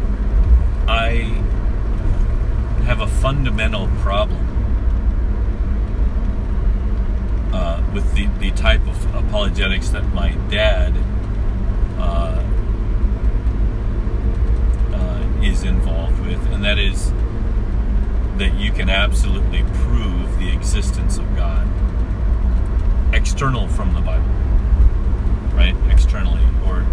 I 0.86 1.42
have 2.84 3.00
a 3.00 3.06
fundamental 3.06 3.88
problem 4.00 4.49
uh, 7.52 7.82
with 7.92 8.12
the, 8.14 8.26
the 8.38 8.50
type 8.52 8.86
of 8.86 9.14
apologetics 9.14 9.88
that 9.90 10.04
my 10.14 10.30
dad 10.50 10.94
uh, 11.98 12.42
uh, 14.92 15.42
is 15.42 15.62
involved 15.64 16.18
with, 16.20 16.40
and 16.52 16.64
that 16.64 16.78
is 16.78 17.12
that 18.38 18.54
you 18.58 18.72
can 18.72 18.88
absolutely 18.88 19.62
prove 19.74 20.38
the 20.38 20.50
existence 20.52 21.18
of 21.18 21.36
God. 21.36 21.66
external 23.12 23.68
from 23.68 23.92
the 23.94 24.00
Bible, 24.00 24.24
right? 25.54 25.74
Externally, 25.90 26.44
or 26.66 26.86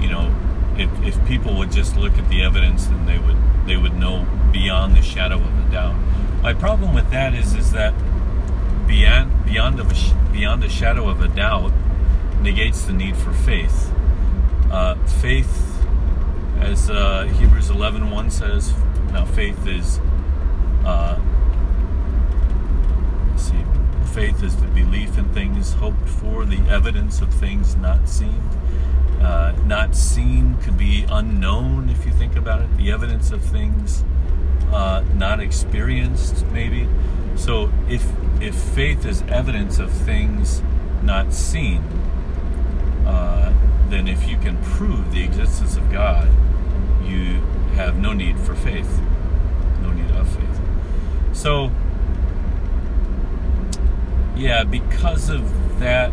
you 0.00 0.08
know, 0.08 0.34
if, 0.76 0.90
if 1.04 1.26
people 1.26 1.54
would 1.58 1.70
just 1.70 1.96
look 1.96 2.16
at 2.18 2.28
the 2.28 2.42
evidence, 2.42 2.86
then 2.86 3.06
they 3.06 3.18
would 3.18 3.36
they 3.66 3.76
would 3.76 3.94
know 3.94 4.26
beyond 4.52 4.96
the 4.96 5.02
shadow 5.02 5.36
of 5.36 5.68
a 5.68 5.70
doubt. 5.70 5.94
My 6.42 6.54
problem 6.54 6.94
with 6.94 7.10
that 7.10 7.34
is 7.34 7.54
is 7.54 7.72
that 7.72 7.92
beyond 8.90 9.44
beyond 9.44 9.78
a, 9.78 9.84
beyond 10.32 10.62
the 10.62 10.68
shadow 10.68 11.08
of 11.08 11.20
a 11.20 11.28
doubt 11.28 11.72
negates 12.42 12.82
the 12.82 12.92
need 12.92 13.16
for 13.16 13.32
faith. 13.32 13.92
Uh, 14.70 14.96
faith, 15.20 15.78
as 16.58 16.90
uh, 16.90 17.24
Hebrews 17.38 17.70
11 17.70 18.10
1 18.10 18.30
says, 18.30 18.74
now 19.12 19.24
faith 19.24 19.64
is 19.66 20.00
uh, 20.84 21.20
see, 23.36 23.64
faith 24.12 24.42
is 24.42 24.56
the 24.56 24.66
belief 24.68 25.16
in 25.16 25.32
things 25.32 25.74
hoped 25.74 26.08
for, 26.08 26.44
the 26.44 26.60
evidence 26.68 27.20
of 27.20 27.32
things 27.32 27.76
not 27.76 28.08
seen. 28.08 28.42
Uh, 29.20 29.54
not 29.66 29.94
seen 29.94 30.56
could 30.62 30.78
be 30.78 31.04
unknown 31.10 31.90
if 31.90 32.04
you 32.06 32.12
think 32.12 32.34
about 32.34 32.62
it. 32.62 32.76
The 32.76 32.90
evidence 32.90 33.30
of 33.30 33.42
things 33.42 34.02
uh, 34.72 35.04
not 35.14 35.38
experienced, 35.40 36.44
maybe. 36.46 36.88
So 37.36 37.70
if 37.88 38.02
if 38.40 38.54
faith 38.54 39.04
is 39.04 39.22
evidence 39.22 39.78
of 39.78 39.90
things 39.90 40.62
not 41.02 41.32
seen, 41.32 41.82
uh, 43.06 43.52
then 43.88 44.08
if 44.08 44.28
you 44.28 44.36
can 44.38 44.56
prove 44.62 45.12
the 45.12 45.22
existence 45.22 45.76
of 45.76 45.90
God, 45.90 46.28
you 47.04 47.40
have 47.74 47.98
no 47.98 48.12
need 48.12 48.38
for 48.38 48.54
faith, 48.54 49.00
no 49.82 49.90
need 49.90 50.10
of 50.12 50.28
faith. 50.28 50.60
So 51.32 51.70
yeah, 54.36 54.64
because 54.64 55.28
of 55.28 55.78
that 55.80 56.12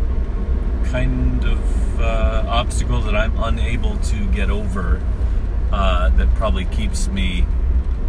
kind 0.84 1.44
of 1.44 2.00
uh, 2.00 2.44
obstacle 2.46 3.00
that 3.00 3.14
I'm 3.14 3.36
unable 3.42 3.96
to 3.96 4.26
get 4.26 4.50
over, 4.50 5.00
uh, 5.72 6.10
that 6.10 6.34
probably 6.34 6.66
keeps 6.66 7.08
me 7.08 7.46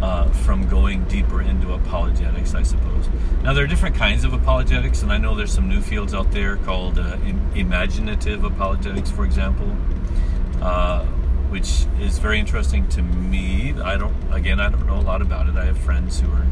uh, 0.02 0.28
from 0.30 0.68
going 0.68 1.04
deeper 1.04 1.40
into 1.40 1.72
apologetics, 1.72 2.54
I 2.54 2.62
suppose. 2.62 3.08
Now, 3.42 3.54
there 3.54 3.64
are 3.64 3.66
different 3.66 3.96
kinds 3.96 4.24
of 4.24 4.34
apologetics, 4.34 5.02
and 5.02 5.10
I 5.10 5.16
know 5.16 5.34
there's 5.34 5.52
some 5.52 5.66
new 5.66 5.80
fields 5.80 6.12
out 6.12 6.30
there 6.30 6.56
called 6.56 6.98
uh, 6.98 7.16
imaginative 7.54 8.44
apologetics, 8.44 9.10
for 9.10 9.24
example, 9.24 9.74
uh, 10.60 11.06
which 11.48 11.86
is 11.98 12.18
very 12.18 12.38
interesting 12.38 12.86
to 12.90 13.02
me. 13.02 13.72
I 13.80 13.96
don't, 13.96 14.14
again, 14.30 14.60
I 14.60 14.68
don't 14.68 14.86
know 14.86 14.98
a 14.98 15.00
lot 15.00 15.22
about 15.22 15.48
it. 15.48 15.56
I 15.56 15.64
have 15.64 15.78
friends 15.78 16.20
who 16.20 16.30
are, 16.30 16.46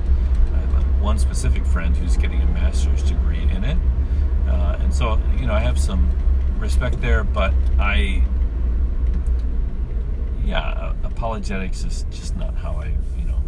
I 0.55 0.59
have 0.59 1.01
one 1.03 1.19
specific 1.19 1.67
friend 1.67 1.95
who's 1.95 2.17
getting 2.17 2.41
a 2.41 2.47
master's 2.47 3.03
degree 3.03 3.43
in 3.43 3.65
it. 3.65 3.77
Uh, 4.49 4.79
and 4.81 4.93
so, 4.93 5.21
you 5.39 5.47
know, 5.47 5.53
I 5.53 5.61
have 5.61 5.79
some 5.79 6.11
respect 6.59 7.03
there, 7.03 7.23
but 7.23 7.53
I, 7.79 8.23
yeah, 10.43 10.95
apologetics 11.05 11.85
is 11.85 12.07
just 12.11 12.35
not 12.37 12.55
how 12.55 12.73
I, 12.73 12.97
you 13.19 13.27
know, 13.27 13.43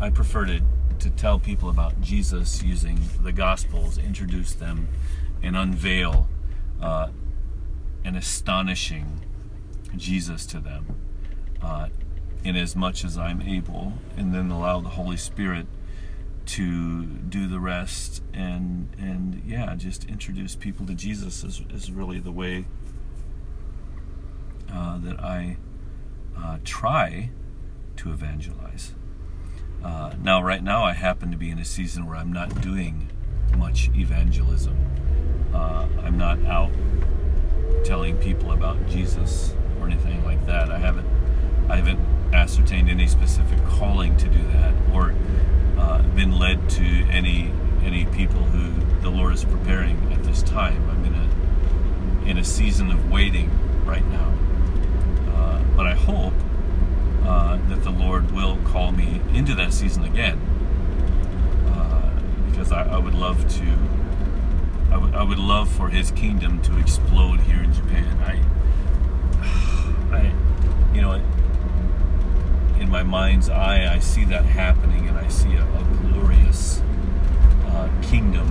I 0.00 0.10
prefer 0.10 0.46
to, 0.46 0.60
to 1.00 1.10
tell 1.10 1.38
people 1.38 1.68
about 1.68 2.00
Jesus 2.00 2.62
using 2.62 3.00
the 3.22 3.32
Gospels, 3.32 3.98
introduce 3.98 4.52
them, 4.52 4.88
and 5.42 5.56
unveil 5.56 6.28
uh, 6.80 7.08
an 8.04 8.16
astonishing 8.16 9.24
Jesus 9.96 10.46
to 10.46 10.60
them 10.60 10.96
uh, 11.62 11.88
in 12.44 12.56
as 12.56 12.76
much 12.76 13.04
as 13.04 13.18
I'm 13.18 13.42
able, 13.42 13.94
and 14.16 14.34
then 14.34 14.50
allow 14.50 14.80
the 14.80 14.90
Holy 14.90 15.16
Spirit 15.16 15.66
to 16.46 17.04
do 17.04 17.48
the 17.48 17.58
rest 17.58 18.22
and 18.32 18.88
and 18.98 19.42
yeah 19.44 19.74
just 19.74 20.04
introduce 20.04 20.54
people 20.54 20.86
to 20.86 20.94
jesus 20.94 21.42
is, 21.42 21.62
is 21.70 21.90
really 21.90 22.20
the 22.20 22.30
way 22.30 22.64
uh, 24.72 24.96
that 24.98 25.18
i 25.18 25.56
uh, 26.38 26.58
try 26.64 27.30
to 27.96 28.12
evangelize 28.12 28.94
uh, 29.84 30.12
now 30.22 30.42
right 30.42 30.62
now 30.62 30.84
i 30.84 30.92
happen 30.92 31.30
to 31.30 31.36
be 31.36 31.50
in 31.50 31.58
a 31.58 31.64
season 31.64 32.06
where 32.06 32.16
i'm 32.16 32.32
not 32.32 32.60
doing 32.60 33.10
much 33.56 33.90
evangelism. 33.94 34.76
Uh, 35.54 35.86
i'm 36.02 36.18
not 36.18 36.38
out 36.46 36.70
telling 37.84 38.16
people 38.18 38.52
about 38.52 38.76
jesus 38.88 39.54
or 39.80 39.86
anything 39.86 40.24
like 40.24 40.44
that. 40.46 40.70
I 40.70 40.78
haven't 40.78 41.06
i 41.68 41.76
haven't 41.76 42.00
ascertained 42.32 42.88
any 42.88 43.06
specific 43.06 43.62
calling 43.64 44.16
to 44.16 44.28
do 44.28 44.42
that 44.48 44.74
or 44.92 45.14
uh, 45.78 46.02
been 46.14 46.38
led 46.38 46.68
to 46.70 46.84
any 47.10 47.52
any 47.84 48.04
people 48.06 48.40
who 48.40 48.72
the 49.00 49.10
Lord 49.10 49.34
is 49.34 49.44
preparing 49.44 50.12
at 50.12 50.24
this 50.24 50.42
time. 50.42 50.88
I'm 50.90 51.04
in 51.04 51.14
a 51.14 52.30
in 52.30 52.38
a 52.38 52.44
season 52.44 52.90
of 52.90 53.10
waiting 53.10 53.50
right 53.84 54.04
now, 54.06 54.34
uh, 55.32 55.62
but 55.76 55.86
I 55.86 55.94
hope 55.94 56.34
uh, 57.26 57.56
that 57.68 57.82
the 57.82 57.90
Lord 57.90 58.30
will 58.30 58.56
call 58.58 58.92
me 58.92 59.20
into 59.34 59.54
that 59.56 59.72
season 59.72 60.04
again, 60.04 60.38
uh, 61.66 62.20
because 62.50 62.72
I, 62.72 62.84
I, 62.94 62.98
would 62.98 63.14
love 63.14 63.48
to. 63.56 63.78
I 64.90 64.96
would, 64.96 65.28
would 65.28 65.38
love 65.38 65.68
for 65.68 65.88
His 65.88 66.10
kingdom 66.12 66.62
to 66.62 66.78
explode 66.78 67.40
here 67.40 67.62
in 67.62 67.72
Japan. 67.72 68.18
I, 68.22 69.42
I, 70.16 70.32
you 70.94 71.02
know 71.02 71.20
in 72.86 72.92
my 72.92 73.02
mind's 73.02 73.48
eye, 73.48 73.92
I 73.92 73.98
see 73.98 74.24
that 74.26 74.44
happening, 74.44 75.08
and 75.08 75.18
I 75.18 75.28
see 75.28 75.54
a, 75.54 75.62
a 75.62 75.84
glorious 76.02 76.82
uh, 77.66 77.88
kingdom 78.02 78.46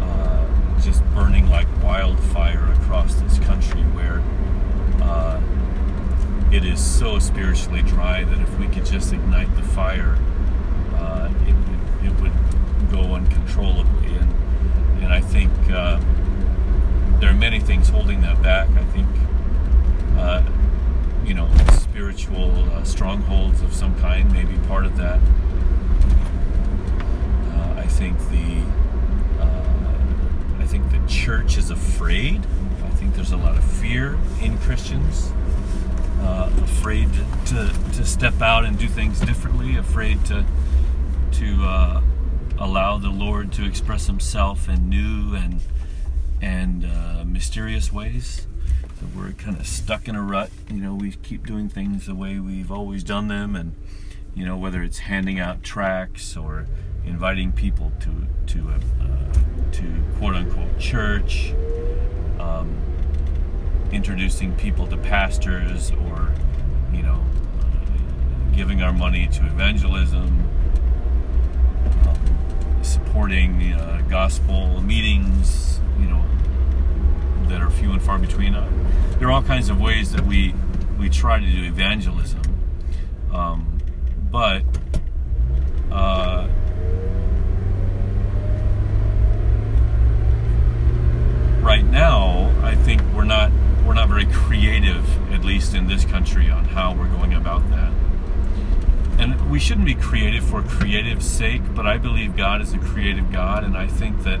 uh, 0.00 0.80
just 0.80 1.04
burning 1.14 1.48
like 1.50 1.66
wildfire 1.82 2.72
across 2.72 3.16
this 3.16 3.38
country, 3.40 3.82
where 3.92 4.22
uh, 5.02 5.40
it 6.50 6.64
is 6.64 6.82
so 6.82 7.18
spiritually 7.34 7.82
dry 7.82 8.22
that 8.22 8.40
if 8.40 8.58
we 8.60 8.68
could 8.68 8.86
just 8.86 9.12
ignite 9.12 9.52
the 9.56 9.62
fire, 9.62 10.16
uh, 10.94 11.28
it 11.48 11.52
would 11.52 12.06
it 12.06 12.20
would 12.20 12.32
go 12.92 13.14
uncontrollably. 13.14 14.14
And 14.14 14.32
and 15.02 15.12
I 15.12 15.20
think 15.20 15.50
uh, 15.68 16.00
there 17.18 17.30
are 17.30 17.34
many 17.34 17.58
things 17.58 17.88
holding 17.88 18.20
that 18.20 18.40
back. 18.40 18.68
I 18.70 18.84
think 18.84 19.08
uh, 20.16 20.42
you 21.26 21.34
know 21.34 21.50
spiritual 21.72 22.70
uh, 22.72 22.84
strongholds 22.84 23.62
of 23.62 23.74
some 23.74 23.98
kind 23.98 24.32
may 24.32 24.44
be 24.44 24.56
part 24.68 24.86
of 24.86 24.96
that. 24.96 25.18
Uh, 27.50 27.80
I 27.80 27.86
think 27.88 28.16
the 28.30 28.62
uh, 29.40 30.60
I 30.60 30.66
think 30.66 30.88
the 30.92 31.02
church 31.08 31.58
is 31.58 31.72
afraid. 31.72 32.46
I 32.84 32.90
think 32.90 33.16
there's 33.16 33.32
a 33.32 33.36
lot 33.36 33.56
of 33.56 33.64
fear 33.64 34.16
in 34.40 34.56
Christians, 34.58 35.32
uh, 36.24 36.50
afraid 36.62 37.08
to, 37.46 37.72
to 37.92 38.04
step 38.04 38.40
out 38.40 38.64
and 38.64 38.78
do 38.78 38.88
things 38.88 39.20
differently, 39.20 39.76
afraid 39.76 40.24
to 40.26 40.44
to 41.32 41.64
uh, 41.64 42.00
allow 42.58 42.96
the 42.96 43.10
Lord 43.10 43.52
to 43.52 43.66
express 43.66 44.06
Himself 44.06 44.68
in 44.68 44.88
new 44.88 45.34
and 45.34 45.60
and 46.40 46.84
uh, 46.84 47.24
mysterious 47.24 47.92
ways 47.92 48.46
we're 49.14 49.32
kind 49.32 49.58
of 49.58 49.66
stuck 49.66 50.08
in 50.08 50.16
a 50.16 50.22
rut. 50.22 50.50
You 50.68 50.80
know, 50.80 50.94
we 50.94 51.12
keep 51.12 51.46
doing 51.46 51.68
things 51.68 52.06
the 52.06 52.14
way 52.14 52.38
we've 52.38 52.70
always 52.70 53.04
done 53.04 53.28
them, 53.28 53.54
and 53.56 53.74
you 54.34 54.44
know, 54.44 54.56
whether 54.56 54.82
it's 54.82 54.98
handing 54.98 55.38
out 55.38 55.62
tracts 55.62 56.36
or 56.36 56.66
inviting 57.04 57.52
people 57.52 57.92
to 58.00 58.26
to 58.54 58.70
a, 58.70 58.74
uh, 58.74 59.32
to 59.72 60.02
quote 60.18 60.34
unquote 60.34 60.78
church, 60.78 61.52
um, 62.38 62.76
introducing 63.94 64.54
people 64.56 64.86
to 64.88 64.96
pastors, 64.96 65.92
or 65.92 66.32
you 66.92 67.02
know, 67.02 67.24
uh, 67.60 68.56
giving 68.56 68.82
our 68.82 68.92
money 68.92 69.28
to 69.28 69.46
evangelism, 69.46 70.48
um, 72.06 72.78
supporting 72.82 73.72
uh, 73.72 74.02
gospel 74.10 74.80
meetings, 74.82 75.80
you 76.00 76.06
know, 76.06 76.24
that 77.46 77.62
are 77.62 77.70
few 77.70 77.92
and 77.92 78.02
far 78.02 78.18
between. 78.18 78.54
Uh, 78.54 78.68
there 79.18 79.28
are 79.28 79.32
all 79.32 79.42
kinds 79.42 79.70
of 79.70 79.80
ways 79.80 80.10
that 80.12 80.26
we 80.26 80.54
we 80.98 81.08
try 81.08 81.38
to 81.38 81.46
do 81.46 81.64
evangelism, 81.64 82.42
um, 83.32 83.78
but 84.30 84.62
uh, 85.92 86.48
right 91.60 91.84
now, 91.84 92.52
I 92.62 92.74
think 92.74 93.00
we're 93.14 93.24
not 93.24 93.52
we're 93.84 93.94
not 93.94 94.08
very 94.08 94.26
creative, 94.26 95.32
at 95.32 95.44
least 95.44 95.74
in 95.74 95.86
this 95.86 96.04
country, 96.04 96.50
on 96.50 96.64
how 96.64 96.94
we're 96.94 97.08
going 97.08 97.34
about 97.34 97.68
that. 97.70 97.92
And 99.18 99.50
we 99.50 99.60
shouldn't 99.60 99.86
be 99.86 99.94
creative 99.94 100.44
for 100.44 100.62
creative 100.62 101.22
sake, 101.22 101.62
but 101.74 101.86
I 101.86 101.98
believe 101.98 102.36
God 102.36 102.60
is 102.62 102.72
a 102.72 102.78
creative 102.78 103.30
God, 103.30 103.62
and 103.62 103.76
I 103.76 103.86
think 103.86 104.22
that 104.24 104.40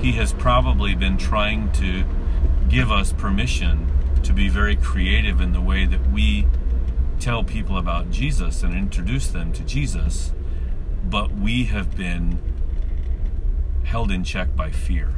He 0.00 0.12
has 0.12 0.32
probably 0.32 0.94
been 0.94 1.18
trying 1.18 1.72
to 1.72 2.04
give 2.68 2.90
us 2.90 3.12
permission 3.12 3.88
to 4.22 4.32
be 4.32 4.48
very 4.48 4.76
creative 4.76 5.40
in 5.40 5.52
the 5.52 5.60
way 5.60 5.84
that 5.84 6.10
we 6.10 6.46
tell 7.20 7.44
people 7.44 7.78
about 7.78 8.10
Jesus 8.10 8.62
and 8.62 8.74
introduce 8.74 9.28
them 9.28 9.52
to 9.52 9.62
Jesus, 9.62 10.32
but 11.04 11.32
we 11.32 11.64
have 11.64 11.96
been 11.96 12.38
held 13.84 14.10
in 14.10 14.24
check 14.24 14.54
by 14.56 14.70
fear. 14.70 15.14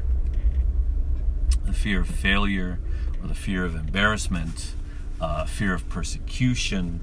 the 1.64 1.72
fear 1.72 2.00
of 2.00 2.08
failure 2.08 2.78
the 3.22 3.34
fear 3.34 3.64
of 3.64 3.74
embarrassment, 3.74 4.74
uh, 5.20 5.44
fear 5.44 5.74
of 5.74 5.88
persecution, 5.88 7.00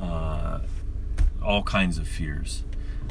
uh, 0.00 0.60
all 1.42 1.62
kinds 1.62 1.98
of 1.98 2.06
fears. 2.06 2.64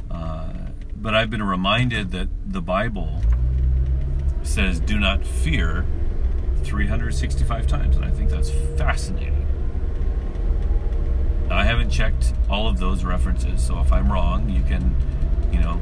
Uh, 0.09 0.53
but 0.95 1.15
I've 1.15 1.29
been 1.29 1.43
reminded 1.43 2.11
that 2.11 2.29
the 2.45 2.61
Bible 2.61 3.21
says, 4.43 4.79
do 4.79 4.99
not 4.99 5.25
fear 5.25 5.85
365 6.63 7.67
times, 7.67 7.95
and 7.95 8.05
I 8.05 8.11
think 8.11 8.29
that's 8.29 8.49
fascinating. 8.77 9.45
I 11.49 11.65
haven't 11.65 11.89
checked 11.89 12.33
all 12.49 12.67
of 12.67 12.77
those 12.79 13.03
references, 13.03 13.65
so 13.65 13.79
if 13.79 13.91
I'm 13.91 14.11
wrong, 14.11 14.49
you 14.49 14.61
can, 14.61 14.95
you 15.51 15.59
know, 15.59 15.79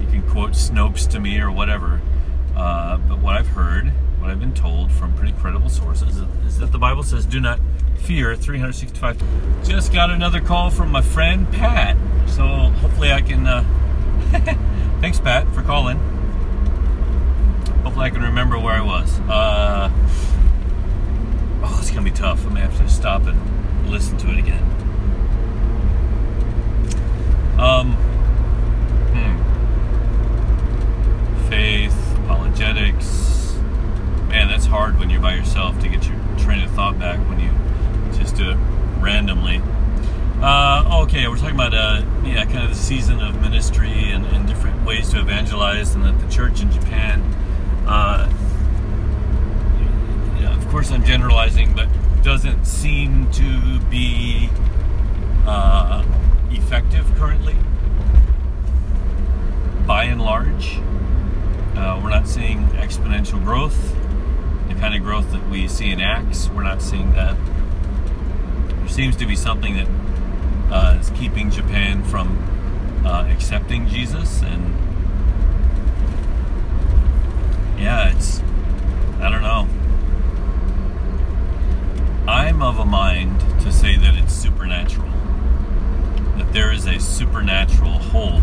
you 0.00 0.06
can 0.06 0.22
quote 0.30 0.52
Snopes 0.52 1.08
to 1.10 1.20
me 1.20 1.38
or 1.38 1.50
whatever. 1.50 2.00
Uh, 2.54 2.96
but 2.96 3.18
what 3.18 3.36
I've 3.36 3.48
heard, 3.48 3.92
what 4.26 4.32
I've 4.32 4.40
been 4.40 4.54
told 4.54 4.90
from 4.90 5.12
pretty 5.12 5.34
credible 5.34 5.68
sources, 5.68 6.16
is 6.44 6.58
that 6.58 6.72
the 6.72 6.80
Bible 6.80 7.04
says, 7.04 7.24
"Do 7.24 7.38
not 7.38 7.60
fear 8.00 8.34
365." 8.34 9.22
Just 9.64 9.92
got 9.92 10.10
another 10.10 10.40
call 10.40 10.68
from 10.68 10.90
my 10.90 11.00
friend 11.00 11.48
Pat, 11.52 11.96
so 12.26 12.44
hopefully 12.80 13.12
I 13.12 13.20
can. 13.20 13.46
Uh, 13.46 13.62
thanks, 15.00 15.20
Pat, 15.20 15.46
for 15.54 15.62
calling. 15.62 15.98
Hopefully 17.84 18.06
I 18.06 18.10
can 18.10 18.22
remember 18.22 18.58
where 18.58 18.74
I 18.74 18.80
was. 18.80 19.20
Uh, 19.20 19.92
oh, 21.62 21.78
it's 21.78 21.90
gonna 21.90 22.02
be 22.02 22.10
tough. 22.10 22.44
I'm 22.46 22.48
gonna 22.48 22.62
have 22.62 22.76
to 22.78 22.88
stop 22.88 23.26
and 23.26 23.38
listen 23.88 24.18
to 24.18 24.32
it 24.32 24.38
again. 24.38 24.64
Um, 27.60 27.92
hmm. 29.12 29.38
Faith, 31.48 31.94
apologetics. 32.24 33.35
Man, 34.28 34.48
that's 34.48 34.66
hard 34.66 34.98
when 34.98 35.08
you're 35.08 35.20
by 35.20 35.34
yourself 35.34 35.78
to 35.80 35.88
get 35.88 36.06
your 36.06 36.18
train 36.38 36.62
of 36.62 36.70
thought 36.72 36.98
back 36.98 37.18
when 37.28 37.40
you 37.40 37.50
just 38.18 38.36
do 38.36 38.50
it 38.50 38.58
randomly. 39.00 39.62
Uh, 40.40 41.02
okay, 41.04 41.26
we're 41.28 41.36
talking 41.36 41.54
about 41.54 41.72
uh, 41.72 42.02
yeah, 42.24 42.44
kind 42.44 42.58
of 42.58 42.68
the 42.68 42.74
season 42.74 43.20
of 43.20 43.40
ministry 43.40 44.10
and, 44.10 44.26
and, 44.26 44.46
different 44.46 44.84
ways 44.84 45.08
to 45.10 45.18
evangelize, 45.18 45.94
and 45.94 46.04
that 46.04 46.18
the 46.20 46.30
church 46.30 46.60
in 46.60 46.70
Japan. 46.70 47.22
Uh, 47.86 48.30
yeah, 50.38 50.54
of 50.54 50.68
course, 50.68 50.90
I'm 50.90 51.04
generalizing, 51.04 51.74
but 51.74 51.88
doesn't 52.22 52.66
seem 52.66 53.30
to 53.30 53.80
be 53.88 54.50
uh, 55.46 56.04
effective 56.50 57.06
currently, 57.16 57.56
by 59.86 60.04
and 60.04 60.20
large. 60.20 60.78
Uh, 61.76 61.98
we're 62.02 62.10
not 62.10 62.28
seeing 62.28 62.66
exponential 62.70 63.42
growth, 63.42 63.94
the 64.68 64.74
kind 64.74 64.94
of 64.94 65.02
growth 65.02 65.30
that 65.32 65.48
we 65.48 65.68
see 65.68 65.90
in 65.90 66.00
Acts. 66.00 66.48
We're 66.50 66.62
not 66.62 66.82
seeing 66.82 67.12
that. 67.12 67.36
There 68.68 68.88
seems 68.88 69.16
to 69.16 69.26
be 69.26 69.36
something 69.36 69.76
that 69.76 69.88
uh, 70.70 70.98
is 71.00 71.10
keeping 71.10 71.50
Japan 71.50 72.02
from 72.04 72.38
uh, 73.04 73.26
accepting 73.28 73.88
Jesus, 73.88 74.42
and 74.42 74.74
yeah, 77.78 78.14
it's 78.14 78.40
I 79.20 79.30
don't 79.30 79.42
know. 79.42 79.68
I'm 82.28 82.60
of 82.60 82.78
a 82.78 82.84
mind 82.84 83.40
to 83.60 83.72
say 83.72 83.96
that 83.96 84.16
it's 84.16 84.34
supernatural. 84.34 85.10
That 86.38 86.52
there 86.52 86.72
is 86.72 86.86
a 86.86 86.98
supernatural 86.98 87.98
hold 87.98 88.42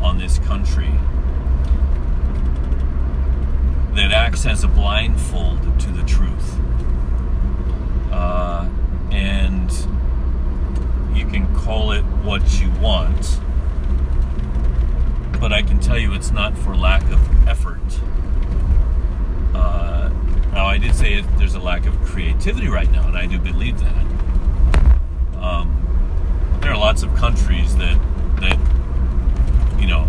on 0.00 0.18
this 0.18 0.38
country 0.38 0.92
that 3.94 4.12
acts 4.12 4.46
as 4.46 4.64
a 4.64 4.68
blindfold 4.68 5.78
to 5.80 5.90
the 5.90 6.02
truth. 6.04 6.58
Uh, 8.10 8.68
and 9.10 9.70
you 11.14 11.26
can 11.26 11.54
call 11.54 11.92
it 11.92 12.02
what 12.24 12.60
you 12.60 12.70
want, 12.80 13.38
but 15.40 15.52
I 15.52 15.62
can 15.62 15.78
tell 15.80 15.98
you 15.98 16.14
it's 16.14 16.30
not 16.30 16.56
for 16.56 16.74
lack 16.74 17.02
of 17.10 17.48
effort. 17.48 17.80
Uh, 19.54 20.10
now, 20.52 20.66
I 20.66 20.78
did 20.78 20.94
say 20.94 21.20
there's 21.38 21.54
a 21.54 21.60
lack 21.60 21.86
of 21.86 22.00
creativity 22.02 22.68
right 22.68 22.90
now, 22.90 23.06
and 23.06 23.16
I 23.16 23.26
do 23.26 23.38
believe 23.38 23.80
that. 23.80 24.06
Um, 25.36 26.58
there 26.60 26.70
are 26.72 26.78
lots 26.78 27.02
of 27.02 27.14
countries 27.16 27.76
that 27.76 27.98
that 28.40 28.58
you 29.80 29.86
know 29.86 30.08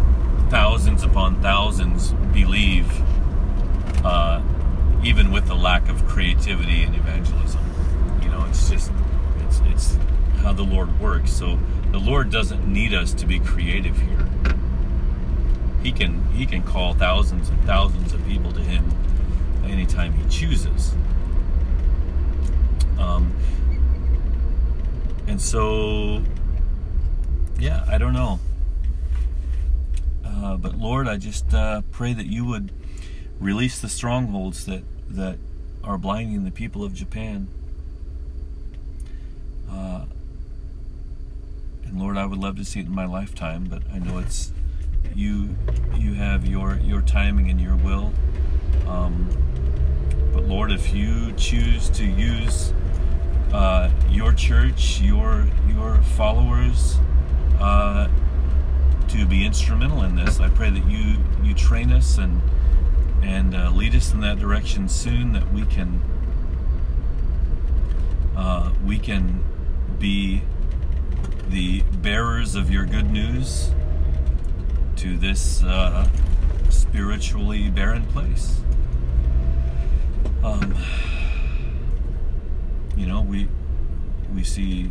thousands 0.50 1.04
upon 1.04 1.41
thousands 1.41 2.13
believe, 2.34 3.02
uh, 4.04 4.42
even 5.04 5.32
with 5.32 5.48
the 5.48 5.56
lack 5.56 5.89
of 5.89 6.06
creativity 6.08 6.84
and 6.84 6.96
evangelism. 6.96 7.62
You 8.22 8.30
know, 8.30 8.46
it's 8.50 8.70
just 8.70 8.92
it's 9.46 9.62
it's 9.66 9.98
how 10.38 10.54
the 10.54 10.63
Lord 10.63 11.00
works. 11.00 11.32
So 11.32 11.60
the 11.92 12.00
Lord 12.00 12.32
doesn't 12.32 12.68
need 12.68 12.94
us 12.94 13.13
to 13.13 13.26
be 13.26 13.39
creative 13.39 13.98
here. 13.98 14.28
He 15.82 15.92
can 15.92 16.26
he 16.32 16.46
can 16.46 16.63
call 16.63 16.94
thousands 16.94 17.50
and 17.50 17.63
thousands 17.66 18.13
of 18.13 18.26
people 18.26 18.52
to 18.54 18.62
Him 18.62 18.89
anytime 19.66 20.13
he 20.13 20.30
chooses. 20.30 20.94
Um, 22.98 23.34
and 25.28 25.42
so, 25.42 26.22
yeah, 27.60 27.86
I 27.88 27.98
don't 27.98 28.13
know. 28.13 28.39
Uh, 30.26 30.58
but 30.58 30.76
Lord, 30.76 31.08
I 31.08 31.18
just 31.18 31.54
uh, 31.54 31.82
pray 31.92 32.13
that 32.13 32.28
you 32.28 32.46
would 32.46 32.72
release 33.43 33.79
the 33.79 33.89
strongholds 33.89 34.65
that 34.65 34.84
that 35.10 35.38
are 35.84 35.97
blinding 35.97 36.45
the 36.45 36.51
people 36.51 36.84
of 36.84 36.93
Japan. 36.93 37.47
Uh, 39.69 40.06
and 41.84 41.99
Lord, 41.99 42.17
I 42.17 42.25
would 42.25 42.39
love 42.39 42.56
to 42.56 42.63
see 42.63 42.79
it 42.79 42.86
in 42.86 42.95
my 42.95 43.06
lifetime, 43.06 43.65
but 43.69 43.84
I 43.91 43.99
know 43.99 44.17
it's 44.17 44.51
you. 45.13 45.56
You 45.97 46.13
have 46.13 46.47
your 46.47 46.77
your 46.77 47.01
timing 47.01 47.49
and 47.49 47.60
your 47.60 47.75
will. 47.75 48.13
Um, 48.88 49.29
but 50.34 50.43
Lord, 50.43 50.71
if 50.71 50.93
you 50.93 51.34
choose 51.34 51.89
to 51.91 52.06
use 52.06 52.73
uh, 53.51 53.91
your 54.10 54.32
church, 54.32 55.01
your 55.01 55.45
your 55.67 56.01
followers, 56.15 56.97
uh, 57.60 58.08
to 59.10 59.25
be 59.25 59.45
instrumental 59.45 60.03
in 60.03 60.15
this, 60.15 60.39
I 60.39 60.47
pray 60.49 60.69
that 60.69 60.89
you 60.89 61.17
you 61.43 61.53
train 61.53 61.91
us 61.91 62.17
and 62.17 62.41
and 63.24 63.56
uh, 63.56 63.72
lead 63.72 63.96
us 63.96 64.14
in 64.14 64.20
that 64.22 64.38
direction 64.38 64.88
soon, 64.88 65.34
that 65.34 65.52
we 65.52 65.66
can 65.66 66.02
uh, 68.36 68.72
we 68.86 69.00
can 69.00 69.44
be 70.00 70.42
the 71.50 71.82
bearers 72.02 72.56
of 72.56 72.70
your 72.70 72.86
good 72.86 73.10
news 73.12 73.72
to 74.98 75.18
this 75.18 75.64
uh, 75.64 76.08
spiritually 76.70 77.70
barren 77.70 78.06
place. 78.08 78.60
Um, 80.44 80.76
you 82.98 83.06
know, 83.06 83.22
we 83.22 83.48
we 84.34 84.44
see 84.44 84.90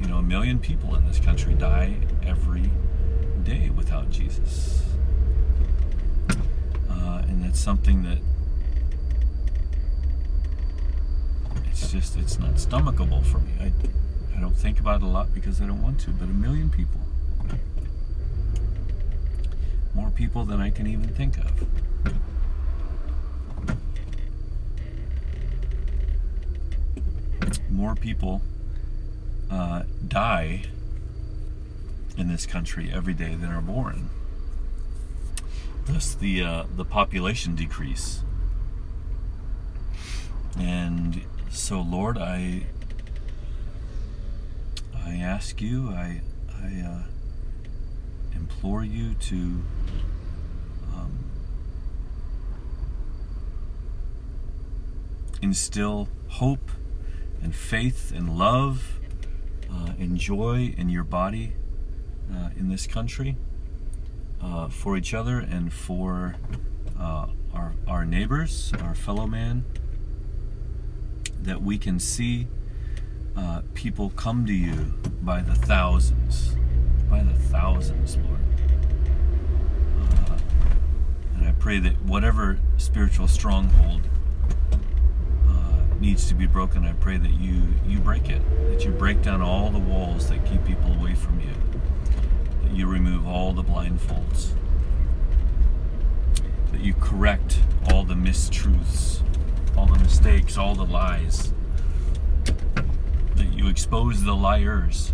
you 0.00 0.08
know 0.08 0.18
a 0.18 0.22
million 0.22 0.58
people 0.58 0.94
in 0.94 1.06
this 1.06 1.18
country 1.18 1.54
die 1.54 1.96
every 2.22 2.70
day 3.44 3.70
without 3.70 4.10
Jesus, 4.10 4.65
that's 7.56 7.64
something 7.64 8.02
that 8.02 8.18
it's 11.70 11.90
just 11.90 12.14
it's 12.18 12.38
not 12.38 12.56
stomachable 12.56 13.24
for 13.24 13.38
me. 13.38 13.52
I 13.58 13.72
I 14.36 14.40
don't 14.40 14.54
think 14.54 14.78
about 14.78 15.00
it 15.00 15.04
a 15.04 15.06
lot 15.06 15.32
because 15.32 15.62
I 15.62 15.66
don't 15.66 15.80
want 15.82 15.98
to, 16.00 16.10
but 16.10 16.24
a 16.24 16.34
million 16.34 16.68
people, 16.68 17.00
more 19.94 20.10
people 20.10 20.44
than 20.44 20.60
I 20.60 20.68
can 20.68 20.86
even 20.86 21.08
think 21.08 21.38
of. 21.38 21.50
more 27.70 27.94
people 27.94 28.40
uh, 29.50 29.82
die 30.08 30.62
in 32.16 32.28
this 32.28 32.46
country 32.46 32.90
every 32.92 33.12
day 33.12 33.34
than 33.34 33.50
are 33.50 33.60
born. 33.60 34.08
Thus, 35.86 36.14
the 36.14 36.42
uh, 36.42 36.64
the 36.74 36.84
population 36.84 37.54
decrease. 37.54 38.24
And 40.58 41.22
so, 41.48 41.80
Lord, 41.80 42.18
I 42.18 42.66
I 44.94 45.14
ask 45.14 45.60
you, 45.60 45.90
I 45.90 46.22
I 46.50 46.80
uh, 46.84 47.02
implore 48.34 48.84
you 48.84 49.14
to 49.14 49.36
um, 50.92 51.24
instill 55.40 56.08
hope 56.28 56.72
and 57.40 57.54
faith 57.54 58.12
and 58.12 58.36
love 58.36 58.98
uh, 59.70 59.92
and 60.00 60.16
joy 60.16 60.74
in 60.76 60.88
your 60.88 61.04
body 61.04 61.52
uh, 62.32 62.48
in 62.56 62.68
this 62.70 62.88
country 62.88 63.36
uh, 64.42 64.68
for 64.68 64.96
each 64.96 65.14
other 65.14 65.38
and 65.38 65.72
for 65.72 66.36
uh, 66.98 67.26
our, 67.54 67.74
our 67.86 68.04
neighbors, 68.04 68.72
our 68.82 68.94
fellow 68.94 69.26
man, 69.26 69.64
that 71.42 71.62
we 71.62 71.78
can 71.78 71.98
see 71.98 72.46
uh, 73.36 73.62
people 73.74 74.10
come 74.10 74.46
to 74.46 74.52
you 74.52 74.94
by 75.22 75.42
the 75.42 75.54
thousands, 75.54 76.56
by 77.10 77.22
the 77.22 77.34
thousands, 77.34 78.16
Lord. 78.16 78.40
Uh, 80.00 80.38
and 81.34 81.46
I 81.46 81.52
pray 81.52 81.78
that 81.80 82.02
whatever 82.02 82.58
spiritual 82.78 83.28
stronghold 83.28 84.02
uh, 85.48 85.82
needs 86.00 86.28
to 86.28 86.34
be 86.34 86.46
broken, 86.46 86.84
I 86.84 86.92
pray 86.94 87.18
that 87.18 87.32
you 87.32 87.62
you 87.86 87.98
break 87.98 88.30
it, 88.30 88.42
that 88.70 88.84
you 88.84 88.90
break 88.90 89.22
down 89.22 89.42
all 89.42 89.70
the 89.70 89.78
walls 89.78 90.28
that 90.30 90.44
keep 90.46 90.64
people 90.64 90.92
away 90.94 91.14
from 91.14 91.40
you, 91.40 91.52
you 92.72 92.86
remove 92.86 93.26
all 93.26 93.52
the 93.52 93.62
blindfolds, 93.62 94.52
that 96.72 96.80
you 96.80 96.94
correct 96.94 97.60
all 97.90 98.04
the 98.04 98.14
mistruths, 98.14 99.22
all 99.76 99.86
the 99.86 99.98
mistakes, 99.98 100.56
all 100.56 100.74
the 100.74 100.84
lies 100.84 101.52
that 103.36 103.52
you 103.52 103.68
expose 103.68 104.24
the 104.24 104.34
liars, 104.34 105.12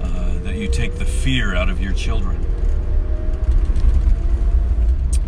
uh, 0.00 0.38
that 0.40 0.56
you 0.56 0.68
take 0.68 0.94
the 0.96 1.04
fear 1.04 1.54
out 1.54 1.68
of 1.68 1.80
your 1.80 1.92
children. 1.92 2.40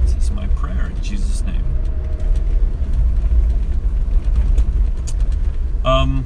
This 0.03 0.15
is 0.17 0.31
my 0.31 0.47
prayer 0.49 0.87
in 0.87 1.03
Jesus' 1.03 1.43
name. 1.43 1.65
Um, 5.85 6.25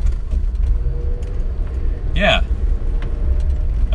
yeah. 2.15 2.43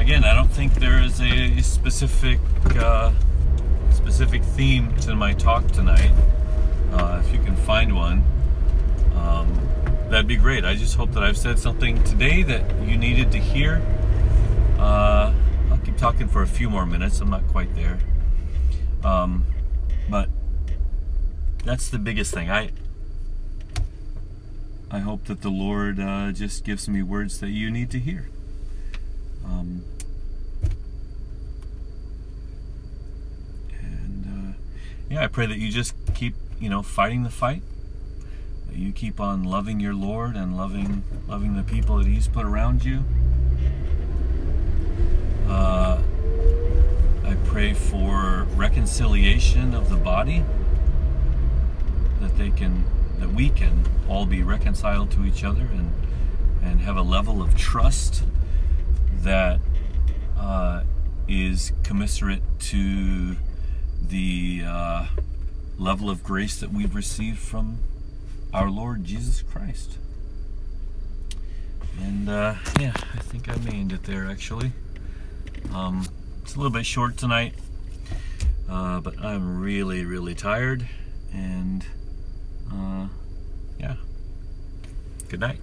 Again, 0.06 0.24
I 0.24 0.36
don't 0.36 0.52
think 0.52 0.76
there 0.76 1.02
is 1.02 1.20
a 1.20 1.60
specific 1.64 2.40
uh, 2.76 3.12
specific 3.90 4.44
theme 4.44 4.96
to 4.98 5.16
my 5.16 5.34
talk 5.34 5.66
tonight. 5.72 6.12
Uh, 6.92 7.24
if 7.26 7.34
you 7.34 7.40
can 7.40 7.56
find 7.56 7.96
one. 7.96 8.24
Um, 9.16 9.68
that'd 10.12 10.28
be 10.28 10.36
great. 10.36 10.64
I 10.64 10.76
just 10.76 10.96
hope 10.96 11.12
that 11.14 11.24
I've 11.24 11.40
said 11.40 11.58
something 11.58 12.04
today 12.04 12.44
that 12.44 12.84
you 12.84 12.98
needed 12.98 13.32
to 13.32 13.40
hear. 13.40 13.82
Uh, 14.78 15.34
I'll 15.72 15.80
keep 15.84 15.98
talking 15.98 16.28
for 16.28 16.44
a 16.44 16.48
few 16.48 16.70
more 16.70 16.86
minutes. 16.86 17.20
I'm 17.20 17.32
not 17.32 17.48
quite 17.48 17.74
there. 17.74 17.98
Um, 19.04 19.44
but 20.08 20.30
that's 21.64 21.90
the 21.90 21.98
biggest 21.98 22.32
thing. 22.32 22.52
I 22.52 22.70
I 24.92 25.00
hope 25.00 25.26
that 25.26 25.42
the 25.42 25.50
Lord 25.50 26.00
uh, 26.00 26.32
just 26.32 26.64
gives 26.64 26.88
me 26.88 27.02
words 27.02 27.40
that 27.40 27.50
you 27.50 27.72
need 27.72 27.90
to 27.90 27.98
hear. 27.98 28.30
Um, 29.44 29.84
and 33.82 34.26
uh, 34.26 34.58
yeah, 35.10 35.24
I 35.24 35.28
pray 35.28 35.46
that 35.46 35.58
you 35.58 35.72
just 35.72 35.94
keep, 36.14 36.36
you 36.60 36.70
know, 36.70 36.82
fighting 36.82 37.24
the 37.24 37.30
fight 37.30 37.62
That 38.68 38.78
you 38.78 38.92
keep 38.92 39.20
on 39.20 39.44
loving 39.44 39.80
your 39.80 39.94
Lord 39.94 40.36
and 40.36 40.58
loving 40.58 41.04
loving 41.28 41.56
the 41.56 41.64
people 41.64 41.98
that 41.98 42.08
He's 42.08 42.28
put 42.28 42.46
around 42.46 42.84
you. 42.84 43.04
Uh, 45.48 46.02
I 47.24 47.36
pray 47.46 47.74
for 47.74 48.44
reconciliation 48.56 49.74
of 49.74 49.90
the 49.90 49.96
body, 49.96 50.44
that 52.20 52.38
they 52.38 52.50
can, 52.50 52.84
that 53.20 53.30
we 53.30 53.50
can 53.50 53.86
all 54.08 54.26
be 54.26 54.44
reconciled 54.44 55.12
to 55.12 55.26
each 55.26 55.44
other 55.44 55.62
and 55.62 55.92
and 56.64 56.82
have 56.82 56.98
a 56.98 57.02
level 57.02 57.42
of 57.42 57.56
trust 57.56 58.24
that 59.22 59.60
uh, 60.38 60.82
is 61.28 61.72
commensurate 61.84 62.42
to 62.60 63.36
the 64.10 64.64
uh, 64.66 65.06
level 65.78 66.10
of 66.10 66.24
grace 66.24 66.60
that 66.60 66.72
we've 66.72 66.96
received 66.96 67.40
from 67.40 67.80
our 68.54 68.70
Lord 68.70 69.04
Jesus 69.04 69.42
Christ. 69.42 69.98
And 72.02 72.30
uh, 72.30 72.56
yeah, 72.80 72.94
I 73.14 73.20
think 73.20 73.50
I 73.50 73.56
named 73.56 73.94
it 73.94 74.04
there 74.04 74.30
actually. 74.30 74.72
Um, 75.74 76.08
it's 76.42 76.56
a 76.56 76.58
little 76.58 76.72
bit 76.72 76.86
short 76.86 77.18
tonight, 77.18 77.56
uh, 78.70 79.00
but 79.00 79.20
I'm 79.20 79.60
really, 79.60 80.06
really 80.06 80.36
tired. 80.36 80.88
And 81.34 81.86
uh, 82.72 83.08
yeah, 83.80 83.96
good 85.30 85.40
night. 85.40 85.60